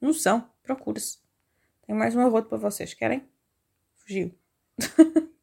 Noção, 0.00 0.48
procure-se. 0.62 1.18
Tenho 1.84 1.98
mais 1.98 2.14
uma 2.14 2.28
rota 2.28 2.48
para 2.48 2.58
vocês, 2.58 2.94
querem? 2.94 3.28
Fugiu. 3.96 4.32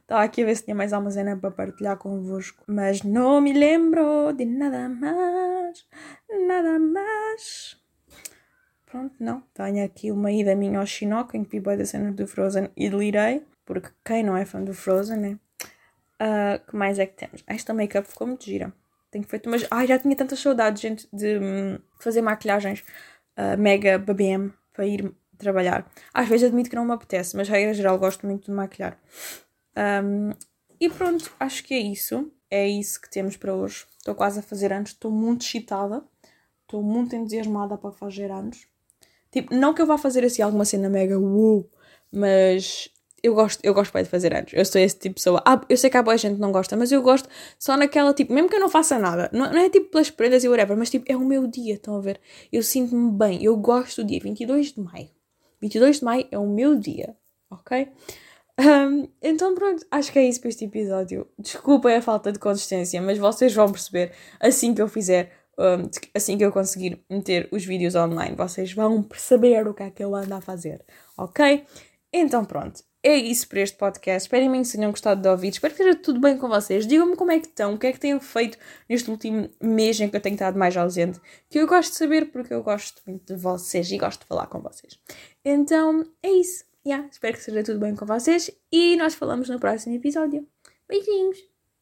Estava 0.00 0.22
aqui 0.22 0.42
a 0.42 0.46
ver 0.46 0.56
se 0.56 0.64
tinha 0.64 0.74
mais 0.74 0.92
alguma 0.92 1.10
cena 1.10 1.36
para 1.36 1.50
partilhar 1.50 1.96
convosco. 1.96 2.62
Mas 2.66 3.02
não 3.02 3.40
me 3.40 3.52
lembro 3.52 4.32
de 4.32 4.44
nada 4.44 4.88
mais. 4.88 5.86
Nada 6.46 6.78
mais. 6.78 7.76
Pronto, 8.86 9.14
não. 9.20 9.42
Tenho 9.54 9.84
aqui 9.84 10.10
uma 10.10 10.32
ida 10.32 10.54
minha 10.54 10.80
ao 10.80 10.86
Chinoca 10.86 11.36
em 11.36 11.44
que 11.44 11.60
vi 11.60 11.76
da 11.76 11.84
cena 11.84 12.12
do 12.12 12.26
Frozen 12.26 12.70
e 12.76 12.90
delirei. 12.90 13.44
Porque 13.64 13.90
quem 14.04 14.22
não 14.22 14.36
é 14.36 14.44
fã 14.44 14.62
do 14.62 14.74
Frozen, 14.74 15.16
né? 15.16 15.38
Uh, 16.20 16.66
que 16.68 16.76
mais 16.76 16.98
é 16.98 17.06
que 17.06 17.16
temos? 17.16 17.44
Esta 17.46 17.72
make-up 17.72 18.08
ficou 18.08 18.26
muito 18.26 18.44
gira. 18.44 18.72
Tenho 19.10 19.24
feito 19.24 19.48
mas 19.48 19.66
Ai, 19.70 19.86
já 19.86 19.98
tinha 19.98 20.14
tantas 20.16 20.38
saudades, 20.38 20.82
gente, 20.82 21.08
de 21.12 21.38
hum, 21.38 21.78
fazer 21.98 22.20
maquilhagens 22.20 22.84
uh, 23.38 23.58
mega 23.58 23.98
BBM 23.98 24.52
para 24.72 24.86
ir 24.86 25.12
trabalhar. 25.38 25.90
Às 26.12 26.28
vezes 26.28 26.48
admito 26.48 26.70
que 26.70 26.76
não 26.76 26.84
me 26.84 26.92
apetece, 26.92 27.36
mas 27.36 27.48
regra 27.48 27.72
geral 27.72 27.98
gosto 27.98 28.26
muito 28.26 28.46
de 28.46 28.52
maquilhar. 28.52 28.98
Um, 29.76 30.32
e 30.80 30.88
pronto, 30.88 31.30
acho 31.38 31.64
que 31.64 31.74
é 31.74 31.78
isso. 31.78 32.30
É 32.50 32.68
isso 32.68 33.00
que 33.00 33.10
temos 33.10 33.36
para 33.36 33.54
hoje. 33.54 33.86
Estou 33.98 34.14
quase 34.14 34.40
a 34.40 34.42
fazer 34.42 34.72
anos, 34.72 34.90
estou 34.90 35.10
muito 35.10 35.44
excitada. 35.44 36.02
Estou 36.62 36.82
muito 36.82 37.16
entusiasmada 37.16 37.76
para 37.76 37.90
fazer 37.90 38.30
anos. 38.30 38.66
Tipo, 39.30 39.54
não 39.54 39.74
que 39.74 39.82
eu 39.82 39.86
vá 39.86 39.98
fazer 39.98 40.24
assim 40.24 40.42
alguma 40.42 40.64
cena 40.64 40.88
mega 40.88 41.18
wow, 41.18 41.68
mas 42.12 42.90
eu 43.22 43.34
gosto, 43.34 43.60
eu 43.62 43.74
gosto 43.74 43.92
bem 43.92 44.02
de 44.02 44.08
fazer 44.08 44.34
anos. 44.34 44.52
Eu 44.52 44.64
sou 44.64 44.80
esse 44.80 44.94
tipo 44.94 45.10
de 45.10 45.14
pessoa. 45.16 45.42
Ah, 45.46 45.60
eu 45.68 45.76
sei 45.76 45.90
que 45.90 45.96
há 45.96 46.02
boa 46.02 46.16
gente 46.16 46.34
que 46.34 46.40
não 46.40 46.52
gosta, 46.52 46.76
mas 46.76 46.90
eu 46.90 47.02
gosto 47.02 47.28
só 47.58 47.76
naquela 47.76 48.14
tipo, 48.14 48.32
mesmo 48.32 48.48
que 48.48 48.56
eu 48.56 48.60
não 48.60 48.68
faça 48.68 48.98
nada, 48.98 49.28
não, 49.32 49.52
não 49.52 49.58
é 49.58 49.68
tipo 49.68 49.90
pelas 49.90 50.10
prendas 50.10 50.42
e 50.44 50.48
whatever, 50.48 50.76
mas 50.76 50.90
tipo, 50.90 51.04
é 51.08 51.16
o 51.16 51.24
meu 51.24 51.46
dia, 51.46 51.74
estão 51.74 51.96
a 51.96 52.00
ver? 52.00 52.20
Eu 52.52 52.62
sinto-me 52.62 53.10
bem, 53.12 53.42
eu 53.44 53.56
gosto 53.56 54.02
do 54.02 54.08
dia 54.08 54.20
22 54.20 54.72
de 54.72 54.80
maio. 54.80 55.10
22 55.60 55.98
de 55.98 56.04
maio 56.04 56.26
é 56.30 56.38
o 56.38 56.46
meu 56.46 56.76
dia, 56.76 57.16
ok? 57.50 57.88
Um, 58.58 59.08
então 59.22 59.54
pronto, 59.54 59.86
acho 59.90 60.12
que 60.12 60.18
é 60.18 60.28
isso 60.28 60.40
para 60.40 60.48
este 60.48 60.64
episódio. 60.64 61.26
Desculpem 61.38 61.96
a 61.96 62.02
falta 62.02 62.32
de 62.32 62.38
consistência, 62.38 63.00
mas 63.00 63.18
vocês 63.18 63.54
vão 63.54 63.70
perceber 63.70 64.12
assim 64.38 64.74
que 64.74 64.82
eu 64.82 64.88
fizer, 64.88 65.32
um, 65.58 65.88
assim 66.14 66.36
que 66.36 66.44
eu 66.44 66.52
conseguir 66.52 67.02
meter 67.08 67.48
os 67.50 67.64
vídeos 67.64 67.94
online, 67.94 68.36
vocês 68.36 68.72
vão 68.72 69.02
perceber 69.02 69.66
o 69.66 69.74
que 69.74 69.82
é 69.82 69.90
que 69.90 70.04
eu 70.04 70.14
ando 70.14 70.34
a 70.34 70.40
fazer, 70.40 70.84
ok? 71.16 71.64
Então 72.12 72.44
pronto, 72.44 72.82
é 73.02 73.16
isso 73.16 73.48
para 73.48 73.60
este 73.60 73.78
podcast. 73.78 74.26
Espero 74.26 74.44
imenso 74.44 74.72
que 74.72 74.76
tenham 74.76 74.90
gostado 74.90 75.22
de 75.22 75.28
ouvir. 75.28 75.48
Espero 75.48 75.74
que 75.74 75.82
esteja 75.82 75.98
tudo 76.02 76.20
bem 76.20 76.36
com 76.36 76.48
vocês. 76.48 76.86
Digam-me 76.86 77.16
como 77.16 77.30
é 77.30 77.38
que 77.38 77.46
estão, 77.46 77.74
o 77.74 77.78
que 77.78 77.86
é 77.86 77.92
que 77.92 78.00
têm 78.00 78.18
feito 78.20 78.58
neste 78.88 79.10
último 79.10 79.48
mês 79.60 79.98
em 80.00 80.08
que 80.08 80.16
eu 80.16 80.20
tenho 80.20 80.34
estado 80.34 80.58
mais 80.58 80.76
ausente. 80.76 81.18
Que 81.48 81.60
eu 81.60 81.66
gosto 81.66 81.92
de 81.92 81.96
saber 81.96 82.30
porque 82.30 82.52
eu 82.52 82.62
gosto 82.62 83.00
muito 83.06 83.34
de 83.34 83.40
vocês 83.40 83.90
e 83.90 83.96
gosto 83.96 84.20
de 84.20 84.26
falar 84.26 84.46
com 84.48 84.60
vocês. 84.60 84.98
Então 85.44 86.04
é 86.22 86.30
isso 86.30 86.69
yeah, 86.86 87.08
espero 87.10 87.36
que 87.36 87.42
seja 87.42 87.62
tudo 87.62 87.80
bem 87.80 87.94
com 87.94 88.06
vocês 88.06 88.50
e 88.70 88.96
nós 88.96 89.14
falamos 89.14 89.48
no 89.48 89.58
próximo 89.58 89.94
episódio. 89.94 90.46
Beijinhos! 90.88 91.49